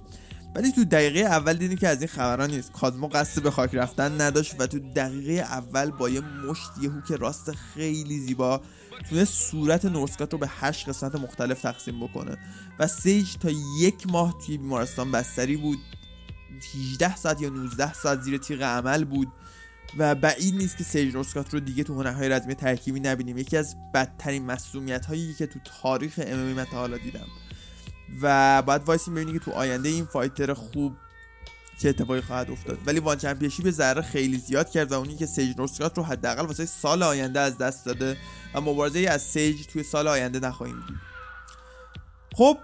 [0.55, 2.72] ولی تو دقیقه اول دیدیم که از این خبران نیست.
[2.72, 7.12] کازمو قصد به خاک رفتن نداشت و تو دقیقه اول با یه مشت یه هوک
[7.12, 8.61] راست خیلی زیبا
[9.11, 12.38] تونه صورت نورسکات رو به هشت قسمت مختلف تقسیم بکنه.
[12.78, 15.78] و سیج تا یک ماه توی بیمارستان بستری بود.
[16.74, 19.28] 18 ساعت یا 19 ساعت زیر تیغ عمل بود.
[19.98, 23.38] و بعید نیست که سیج نورتکات رو دیگه تو هنرهای رزمی ترکیبی نبینیم.
[23.38, 27.26] یکی از بدترین مصدومیت هایی که تو تاریخ MMA من حالا دیدم.
[28.23, 30.97] و بعد وایسیم ببینیم که تو آینده این fighter خوب
[31.83, 32.79] چه اتفاقی خواهد افتاد.
[32.87, 36.47] ولی ONE Championship یه ضرر خیلی زیاد کرد و اونم اینکه سیج نورتکات رو حداقل
[36.47, 38.17] واسه سال آینده از دست داده
[38.55, 40.97] و مبارزه از سیج توی سال آینده نخواهیم دید
[42.37, 42.59] خب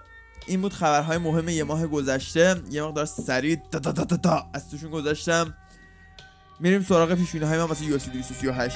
[0.47, 2.61] این بود خبرهای مهم یه ماه گذشته.
[2.71, 5.53] یه مقدار سریع دا دا دا دا دا از توشون گذشتم.
[6.59, 8.75] میریم سراغ پیشبینی های من واسه یو 238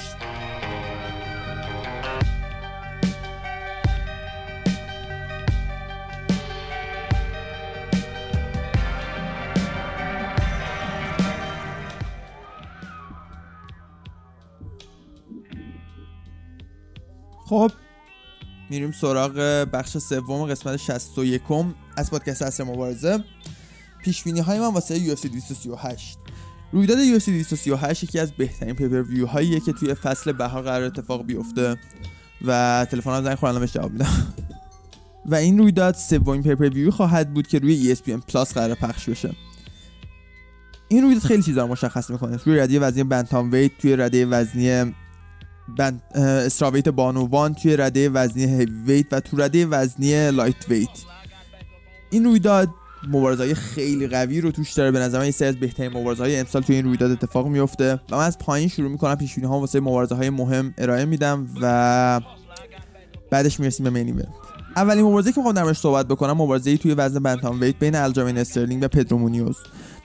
[17.52, 17.72] خب.
[18.70, 19.32] میریم سراغ
[19.72, 21.42] بخش سوم قسمت 61
[21.96, 23.24] از پادکست اصر مبارزه.
[24.04, 26.18] پیش بینی های من واسه UFC 238
[26.72, 31.76] رویداد UFC 238 یکی از بهترین pay-per-view هاییه که توی فصل بهار قرار اتفاق بیفته.
[32.46, 34.34] و تلفن زنگ خورد بهش جواب میدم.
[35.26, 39.34] و این رویداد سومین pay-per-view خواهد بود که روی ESPN Plus قرار پخش بشه.
[40.88, 42.38] این رویداد خیلی چیزا رو مشخص می‌کنه.
[42.44, 44.94] روی رده‌ی وزنی bantamweight توی رده وزنی
[46.14, 50.88] strawweight بانوان توی رده وزنی heavyweight و تو رده وزنی lightweight
[52.10, 52.68] این رویداد
[53.08, 54.90] مبارزه خیلی قوی رو توش داره.
[54.90, 58.16] به نظر من یکی از بهترین مبارزه های امسال توی این رویداد اتفاق میفته و
[58.16, 59.14] من از پایین شروع می‌کنم.
[59.14, 62.20] پیش‌بینی ها واسه مبارزه های مهم ارائه میدم و
[63.30, 64.22] بعدش می‌رسیم به main event
[64.76, 68.88] اولین مبارزه که می‌خوام درمش صحبت بکنم مبارزه توی وزن bantamweight بین الجمین استرلینگ و
[68.88, 69.56] پدرو مونیوز.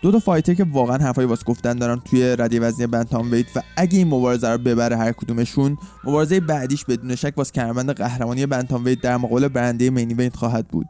[0.01, 3.97] دو تا fighter که واقعا حرفای واسه گفتن دارن توی رده‌ی وزنی bantamweight و اگه
[3.97, 9.17] این مبارزه رو ببره هر کدومشون مبارزه بعدیش بدون شک واسه کمربند قهرمانی bantamweight در
[9.17, 10.87] مقابل برنده main event خواهد بود.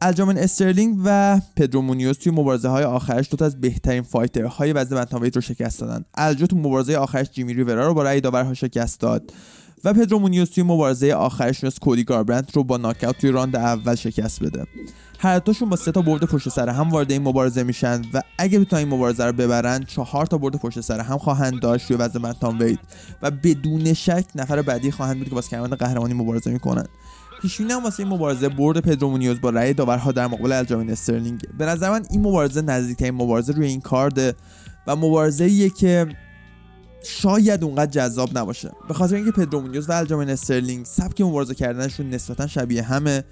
[0.00, 4.72] الجمین استرلینگ و پدرو مونیوز توی مبارزه های آخرش دو تا از بهترین fighter های
[4.72, 6.04] وزن bantamweight رو شکست دادن.
[6.14, 9.32] الجو تو مبارزه آخرش جیمی ریورا رو با رأی داورها شکست داد
[9.84, 13.94] و پدرو مونیوز توی مبارزه آخرش تونست کودی گاربرنت رو با ناکاوت توی راند اول
[13.94, 14.66] شکست بده.
[15.22, 18.58] هر دوشون با سه تا برد پشت سر هم وارد این مبارزه میشن و اگه
[18.58, 22.22] بتونن این مبارزه رو ببرن چهار تا برد پشت سر هم خواهند داشت توی وزن
[22.22, 22.78] bantamweight
[23.22, 26.86] و بدون شک نفر بعدی خواهند بود که واسه کمربند قهرمانی مبارزه می‌کنن.
[27.42, 31.40] پیشبینیم واسه این مبارزه برد پدرو مونیوز با رأی داورها در مقابل الجمین استرلینگ.
[31.58, 34.34] به نظر من این مبارزه نزدیکترین مبارزه روی این کارده
[34.86, 36.06] و مبارزه که
[37.04, 38.70] شاید اونقدر جذاب نباشه.
[38.88, 43.24] به خاطر اینکه پدرو مونیوز و الجمین استرلینگ سبک مبارزه کردنشون نسبتا شبیه همه.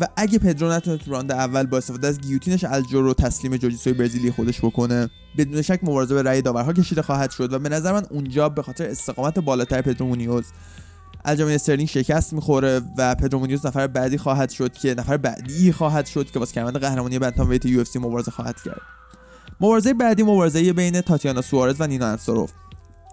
[0.00, 3.92] و اگه پدرو نتونه تو راند اول با استفاده از گیوتینش الجو رو تسلیم جوجیتسوی
[3.92, 7.92] برزیلی خودش بکنه بدون شک مبارزه به رأی داورها کشیده خواهد شد و به نظر
[7.92, 10.44] من اونجا به خاطر استقامت بالاتر پدرو مونیوز
[11.24, 16.06] الجمین استرلینگ شکست می‌خوره و پدرو مونیوز نفر بعدی خواهد شد که نفر بعدی خواهد
[16.06, 18.80] شد که واسه کمربند قهرمانی bantamweight UFC مبارزه خواهد کرد.
[19.60, 22.52] مبارزه بعدی مبارزه بین تاتیانا سوارز و نینا انصاروف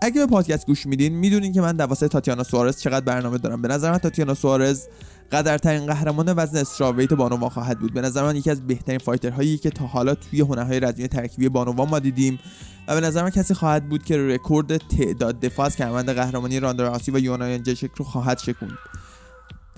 [0.02, 3.62] اگه به پادکست گوش میدین می‌دونین که من واسه تاتیانا سوارز چقدر برنامه دارم.
[3.62, 4.88] به نظر من تاتیانا سوارز
[5.32, 7.94] قدرترین قهرمان وزن strawweight بانوان خواهد بود.
[7.94, 11.50] به نظر من یکی از بهترین fighter هایی که تا حالا توی هنرهای رزمی ترکیبی
[11.50, 12.40] بانوان ما دیدیم
[12.88, 16.98] و به نظر من کسی خواهد بود که رکورد تعداد دفاع از کمربند قهرمانی راندا
[17.14, 18.78] و یوانا یانجیچک رو خواهد شکوند.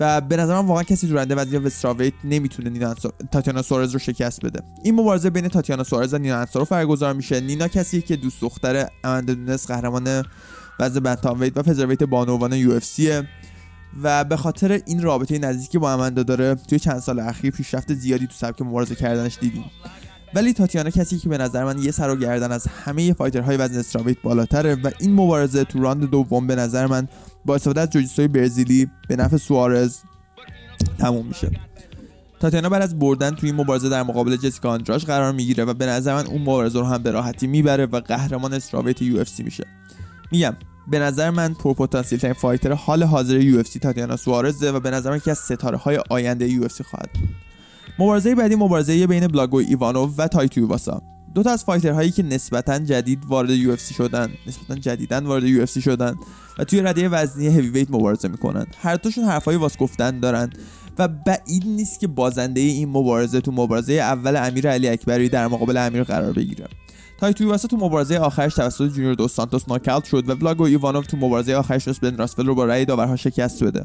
[0.00, 2.94] و به نظر من واقعا کسی تو رده وزن strawweight نمی‌تونه نینا
[3.32, 4.62] تاتیانا سوارز رو شکست بده.
[4.84, 7.40] این مبارزه بین تاتیانا سوارز و نینا انصاروف برگزار میشه.
[7.40, 10.24] نینا کسی که دوست دختر آماندا نونس قهرمان
[10.80, 12.84] وزن bantam و featherweight بانوان UFC
[14.02, 18.26] و به خاطر این رابطه نزدیکی با آماندا داره توی چند سال اخیر پیشرفت زیادی
[18.26, 19.64] تو سبک مبارزه کردنش دیدیم.
[20.34, 23.56] ولی تاتیانا کسی که به نظر من یه سر و گردن از همه fighter های
[23.56, 27.08] وزن strawweight بالاتره و این مبارزه تو راند دوم به نظر من
[27.44, 29.98] با استفاده از جوجیتسوی برزیلی به نفع سوارز
[30.98, 31.50] تموم میشه.
[32.40, 35.86] تاتیانا بعد از بردن توی این مبارزه در مقابل جسیکا آندراژ قرار می‌گیره و به
[35.86, 39.64] نظر من اون مبارزه رو هم به راحتی می‌بره و قهرمان strawweight UFC میشه.
[40.32, 40.56] میگم
[40.88, 45.16] به نظر من پرپتانسیل ترین fighter حال حاضر UFC تاتیانا سوارزه و به نظر من
[45.16, 47.28] یکی از ستاره های آینده UFC خواهد بود.
[47.98, 51.02] مبارزه بعدی مبارزه بین بلاگوی ایوانوف و تای تویواسا
[51.34, 55.80] دو تا از fighter هایی که نسبتا جدید وارد UFC شدن نسبتا جدیدن وارد UFC
[55.80, 56.14] شدن
[56.58, 58.66] و توی رده وزنی heavyweight مبارزه می‌کنن.
[58.82, 60.50] هر دوشون حرفای واسه گفتن دارن
[60.98, 65.76] و بعید نیست که بازنده این مبارزه تو مبارزه اول امیر علی اکبری در مقابل
[65.76, 66.66] امیر قرار بگیره.
[67.24, 71.16] تای تویواسا تو مبارزه آخرش توسط جونیور دو سانتوس ناکاوت شد و بلاگوی ایوانوف تو
[71.16, 73.84] مبارزه آخرش بن راسول رو با رأی داورها شکست بده.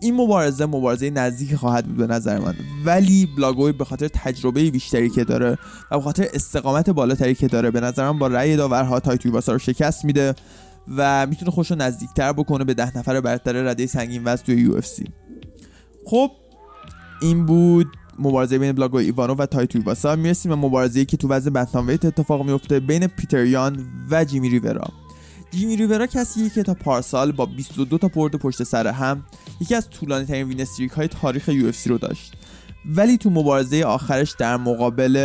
[0.00, 2.54] این مبارزه مبارزه نزدیک خواهد بود به نظر من.
[2.84, 5.58] ولی بلاگوی به خاطر تجربه بیشتری که داره
[5.90, 9.52] و به خاطر استقامت بالاتری که داره به نظر من با رأی داورها تای تویواسا
[9.52, 10.34] رو شکست میده
[10.96, 14.80] و می‌تونه خودش رو نزدیکتر بکنه به ده نفر برتر رده سنگین وزن توی UFC
[16.06, 16.30] خب
[17.22, 17.86] این بود
[18.18, 22.42] مبارزه بین بلاگوی ایوانوف و تای تویواسا می‌رسیم به مبارزه که تو وزن bantamweight اتفاق
[22.46, 24.88] میفته بین پیتر یان و جیمی ریورا.
[25.50, 29.24] جیمی ریورا کسیه که تا پارسال با 22 تا برد پشت سر هم
[29.60, 32.32] یکی از طولانی ترین win streak های تاریخ UFC رو داشت.
[32.86, 35.16] ولی تو مبارزه آخرش در مقابل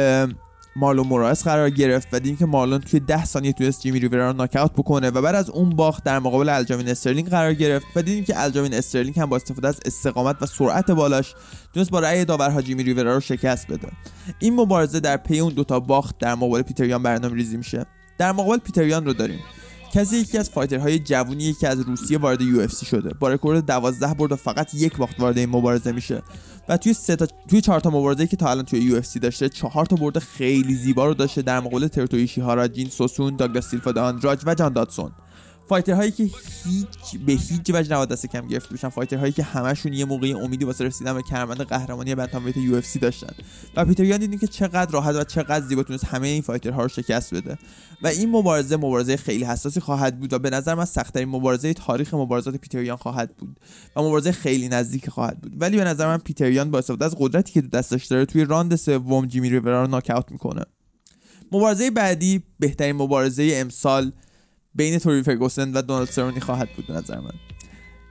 [0.80, 4.38] مارلون مورایس قرار گرفت و دیدیم که مارلون توی 10 ثانیه تونست جیمی ریورا رو
[4.38, 8.24] ناکاوت بکنه و بعد از اون باخت در مقابل الجامین استرلینگ قرار گرفت و دیدیم
[8.24, 11.34] که الجامین استرلینگ هم با استفاده از استقامت و سرعت بالاش
[11.74, 13.88] تونست با رأی داورها جیمی ریورا رو شکست بده.
[14.40, 17.86] این مبارزه در پی اون دوتا باخت در مقابل پیتر یان برنامه ریزی میشه.
[18.18, 19.40] در مقابل پیتر یان رو داریم.
[19.94, 23.14] کسی یکی از fighter های جوونی که از روسیه وارد UFC شده.
[23.20, 26.22] با رکورد 12 برد و فقط یک باخت وارد این مبارزه میشه.
[26.70, 29.86] و توی سه تا توی چهار تا مبارزه که تا الان توی یو داشته چهار
[29.86, 31.42] تا برد خیلی زیبا رو داشته.
[31.42, 35.12] در مقابل ترتویشی هاراجین سوسون داگلاس سیلفا آندراج و جان داتسون
[35.70, 36.24] فایترهایی که
[36.64, 38.90] هیچ به هیچ وجه نباید دست کم گرفته بشن.
[38.90, 43.00] فایترهایی که همشون یه موقعی امیدی واسه رسیدن به کمربند قهرمانی بنتامویت یو اف سی
[43.00, 43.34] داشتن.
[43.76, 46.88] و پیتر یان دیدیم که چقدر راحت و چقدر زیبا تونست همه این فایترها رو
[46.88, 47.58] شکست بده.
[48.02, 52.14] و این مبارزه مبارزه خیلی حساسی خواهد بود و به نظر من سختترین مبارزه تاریخ
[52.14, 53.60] مبارزات پیتریان خواهد بود
[53.96, 55.62] و مبارزه خیلی نزدیک خواهد بود.
[55.62, 58.46] ولی به نظر من پیتر یان با استفاده از قدرتی که تو دستش داره توی
[58.46, 60.66] round سوم جیمی ریورا رو ناکاوت می‌کنه.
[61.52, 64.12] مبارزه بعدی بهترین مبارزه امسال
[64.76, 67.34] بین تونی فرگوسن و دونالد سرونی خواهد بود نظر من.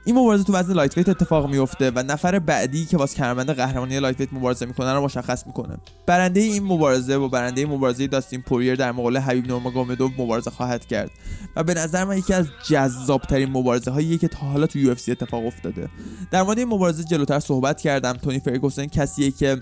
[0.04, 4.32] این مبارزه تو وزن lightweight اتفاق میفته و نفر بعدی که واسه کمربند قهرمانی lightweight
[4.32, 5.76] مبارزه می‌کنه رو مشخص می‌کنه.
[6.06, 11.10] برنده این مبارزه با برنده مبارزه داستین پوریر در مقابل حبیب نورماگومدوف مبارزه خواهد کرد
[11.56, 15.46] و به نظر من یکی از جذابترین مبارزه هایی که تا حالا تو UFC اتفاق
[15.46, 15.88] افتاده.
[16.30, 18.12] در مورد این مبارزه جلوتر صحبت کردم.
[18.12, 19.60] تونی فرگوسن کسیه که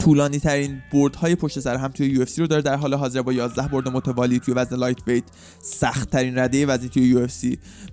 [0.00, 2.62] طولانی ترین برد های پشت سر هم توی UFC رو داره.
[2.62, 5.24] در حال حاضر با 11 برد متوالی توی وزن lightweight
[5.62, 7.26] سخت ترین رده وزنی توی UFC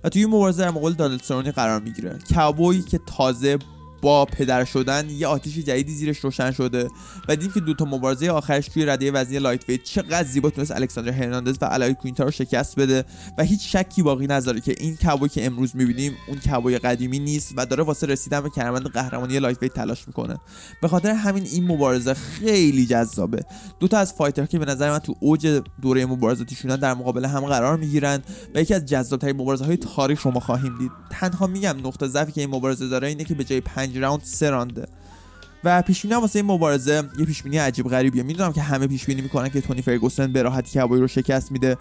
[0.04, 2.18] و توی مبارزه در مقابل دونالد سرونی قرار می‌گیره.
[2.34, 3.58] کابوی که تازه
[4.02, 6.88] با پدر شدن یه آتیش جدیدی زیرش روشن شده
[7.28, 11.12] و دیدیم که دو تا مبارزه آخرش توی رده وزنی lightweight چقدر زیبا تونست الکساندر
[11.12, 13.04] هرناندز و ال آیاکوینتا رو شکست بده
[13.38, 17.54] و هیچ شکی باقی نذاره که این کابوی که امروز می‌بینیم اون کابوی قدیمی نیست
[17.56, 20.36] و داره واسه رسیدن به کمربند قهرمانی lightweight تلاش می‌کنه.
[20.82, 23.44] به خاطر همین این مبارزه خیلی جذابه.
[23.80, 27.24] دو تا از fighter ها که به نظر من تو اوج دوره مبارزاتیشون در مقابل
[27.24, 28.22] هم قرار می‌گیرن
[28.54, 30.90] و یکی از جذابترین مبارزه های تاریخ شما خواهیم دید.
[31.10, 34.50] تنها میگم نقطه ضعفی که این مبارزه داره اینه که به جای 5 round سه
[34.50, 34.86] round ه.
[35.64, 38.22] و پیش واسه این مبارزه یه پیش عجیب غریبیه.
[38.22, 41.76] می‌دونم که همه پیش بینی می‌کنن که تونی فرگوسن به راحتی کابوی رو شکست میده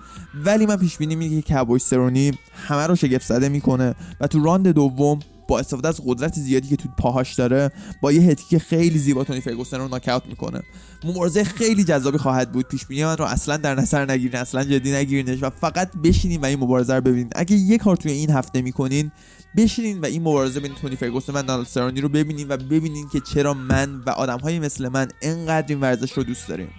[0.46, 2.32] ولی من پیش بینی میگه که کبوی سرونی
[2.68, 6.76] همه رو شگفت زده می‌کنه و تو راند دوم با استفاده از قدرت زیادی که
[6.76, 10.62] تو پاهاش داره با یه هتی که خیلی زیبا تونی فرگوسن رو ناکاوت می‌کنه.
[11.04, 12.68] مبارزه خیلی جذابی خواهد بود.
[12.68, 16.46] پیش بینی من رو اصلا در نظر نگیرین اصلا جدی نگیرینش و فقط بشینین و
[16.46, 17.30] این مبارزه رو ببینین.
[17.36, 19.12] اگه یه کار توی این هفته می‌کنین
[19.58, 23.20] بشینین و این مبارزه بین تونی فرگوسن و دانالد سرانی رو ببینین و ببینین که
[23.20, 26.70] چرا من و آدمهایی مثل من انقدر این ورزش رو دوست داریم.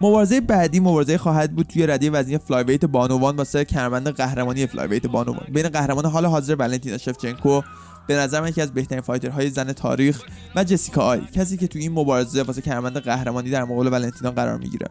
[0.00, 5.46] مبارزه بعدی مبارزه خواهد بود توی رده وزنی flyweight بانوان واسه کمربند قهرمانی flyweight بانوان.
[5.52, 7.62] بین قهرمان حال حاضر ولنتینا شفچنکو
[8.06, 10.22] به نظر من یکی از بهترین fighter های زن تاریخ
[10.56, 14.58] و جسیکا آی کسی که تو این مبارزه واسه کمربند قهرمانی در مقابل ولنتینا قرار
[14.58, 14.88] می‌گیره.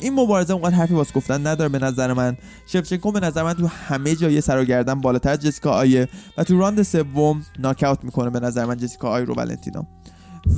[0.00, 2.36] این مبارزه اونقدر حرفی واسه گفتن نداره به نظر من.
[2.66, 6.44] شفچنکو به نظر من تو همه جا یه سر و گردن بالاتر جسیکا آیه و
[6.44, 9.86] تو round سوم ناکاوت می‌کنه به نظر من جسیکا آی رو ولنتینا.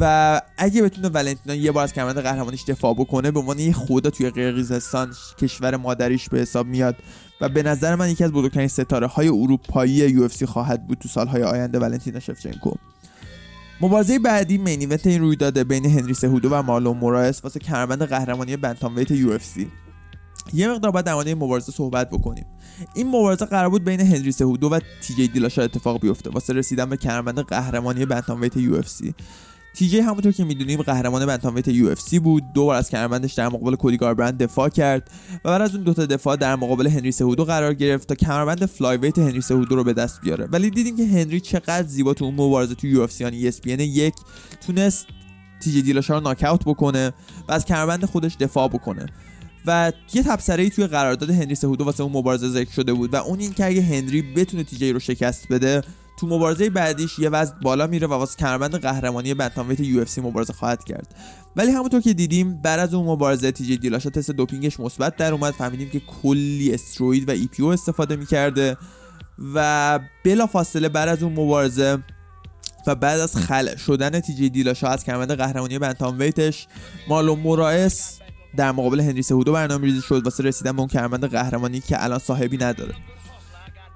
[0.01, 4.11] و اگه بتونه ولنتینا یه بار از کمربند قهرمانیش دفاع بکنه به عنوان یه خدا
[4.11, 6.97] توی قرقیزستان کشور مادریش به حساب میاد
[7.41, 11.43] و به نظر من یکی از بزرگترین ستاره های اروپایی UFC خواهد بود تو سالهای
[11.43, 12.75] آینده ولنتینا شفچنکو.
[13.81, 18.03] مبارزه بعدی main event این روی داده بین هنری سهودو و مارلون مورایس واسه کمربند
[18.03, 19.71] قهرمانی bantamweight UFC.
[20.53, 22.47] یه مقدار باید این مبارزه صحبت بکنیم.
[22.95, 26.85] این مبارزه قرار بود بین هنری سهودو و تی جی دیلاشاو اتفاق بیفته واسه رسیدن
[26.91, 29.15] به کمربند قهرمانی bantamweight UFC.
[29.79, 32.53] تی جی همونطور که می‌دونیم قهرمان bantamweight UFC بود.
[32.53, 35.11] دو بار از کمربندش در مقابل کودی گاربرانت دفاع کرد
[35.45, 39.19] و بعد از اون دوتا دفاع در مقابل هنری سهودو قرار گرفت تا کمربند flyweight
[39.19, 40.47] هنری سهودو رو به دست بیاره.
[40.53, 43.25] ولی دیدیم که هنری چقدر زیبا تو اون مبارزه تو UFC
[43.65, 44.15] یعنی یک
[44.67, 45.07] تونست
[45.61, 47.13] تی جی دیلاشاو رو knock بکنه
[47.49, 49.07] و از کمربند خودش دفاع بکنه.
[49.67, 53.39] و یه تبصره توی قرارداد هنری سهودو واسه اون مبارزه ذکر شده بود و اون
[53.39, 55.83] این که اگه هنری بتونه تی جی رو شکست بده
[56.19, 60.85] تو مبارزه بعدیش یه وزن بالا میره و واسه کمربند قهرمانی bantamweight UFC مبارزه خواهد
[60.85, 61.15] کرد.
[61.57, 65.33] ولی همونطور که دیدیم بعد از اون مبارزه تی جی دیلاشاو تست دوپینگش مثبت در
[65.33, 65.55] اومد.
[65.55, 68.77] فهمیدیم که کلی steroid و EPO استفاده می‌کرده
[69.55, 71.99] و بلافاصله بعد از اون مبارزه
[72.87, 76.67] و بعد از خلع شدن تی جی دیلاشاو از کمربند قهرمانی bantamweight ش
[77.09, 78.19] مارلون مورایس
[78.57, 80.25] در مقابل هنری سهودو برنامه ریزی شد.
[80.25, 82.95] واسه رسیدن به اون کمربند قهرمانی که الان صاحبی نداره.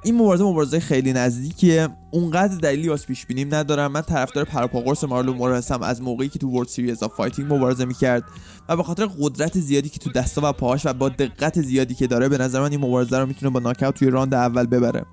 [0.05, 1.89] این مبارزه مبارزه خیلی نزدیکیه.
[2.11, 3.93] اونقدر دلیلی واسه پیش بینیم ندارم.
[3.93, 8.25] من طرفدار پروپاقرص مارلون مورایسم از موقعی که تو World Series of Fighting مبارزه می‌کرد
[8.69, 12.07] و به خاطر قدرت زیادی که تو دستا و پاهاش و با دقت زیادی که
[12.07, 15.05] داره به نظر من این مبارزه رو می‌تونه با ناکاوت توی round اول ببره.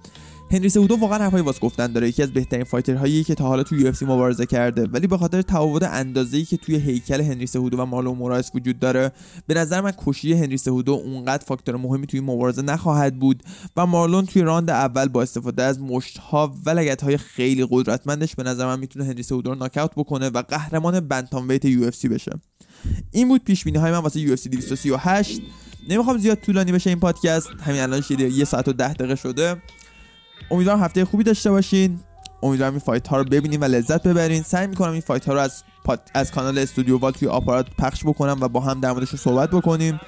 [0.51, 2.09] هنری سهودو واقعا حرفای واسه گفتن داره.
[2.09, 4.85] یکی از بهترین fighter هایی که تا حالا تو UFC مبارزه کرده.
[4.85, 9.11] ولی به خاطر تفاوت اندازه‌ای که توی هیکل هنری سهودو و مارلون مورایس وجود داره
[9.47, 13.43] به نظر من کشتی هنری سهودو اونقدر فاکتور مهمی توی مبارزه نخواهد بود
[13.77, 18.65] و مارلون توی راند اول با استفاده از مشتها و لگدهای خیلی قدرتمندش به نظر
[18.65, 22.31] من می‌تونه هنری سهودو رو ناکاوت بکنه و قهرمان bantamweight UFC بشه.
[23.11, 25.41] این بود پیش بینی های من واسه UFC 238
[25.89, 27.49] نمی‌خوام زیاد طولانی بشه این پادکست.
[27.61, 29.55] همین الان یه ساعت و ده دقیقه شده.
[30.51, 31.99] امیدوارم هفته خوبی داشته باشین.
[32.43, 34.43] امیدوارم این fight ها رو ببینین و لذت ببرین.
[34.43, 35.63] سعی می‌کنم این fight ها رو از
[36.13, 39.99] از کانال استودیو وال توی آپارات پخش بکنم و با هم در موردش صحبت بکنیم.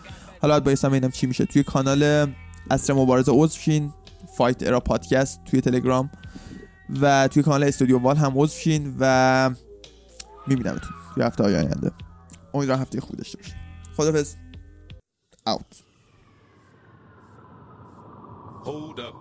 [0.42, 1.46] حالا باید ببینم چی میشه.
[1.46, 2.34] توی کانال
[2.72, 3.94] اصر مبارزه عضو شین
[4.38, 6.12] فایت ارا پادکست توی تلگرام
[7.02, 9.50] و توی کانال استودیو وال هم عضو شین و
[10.48, 11.92] میبینمتون توی هفته های آینده.
[12.54, 13.56] امیدوارم هفته خوبی داشته باشین.
[13.98, 14.36] خدافظ
[15.48, 15.72] out.
[18.66, 19.21] Hold up.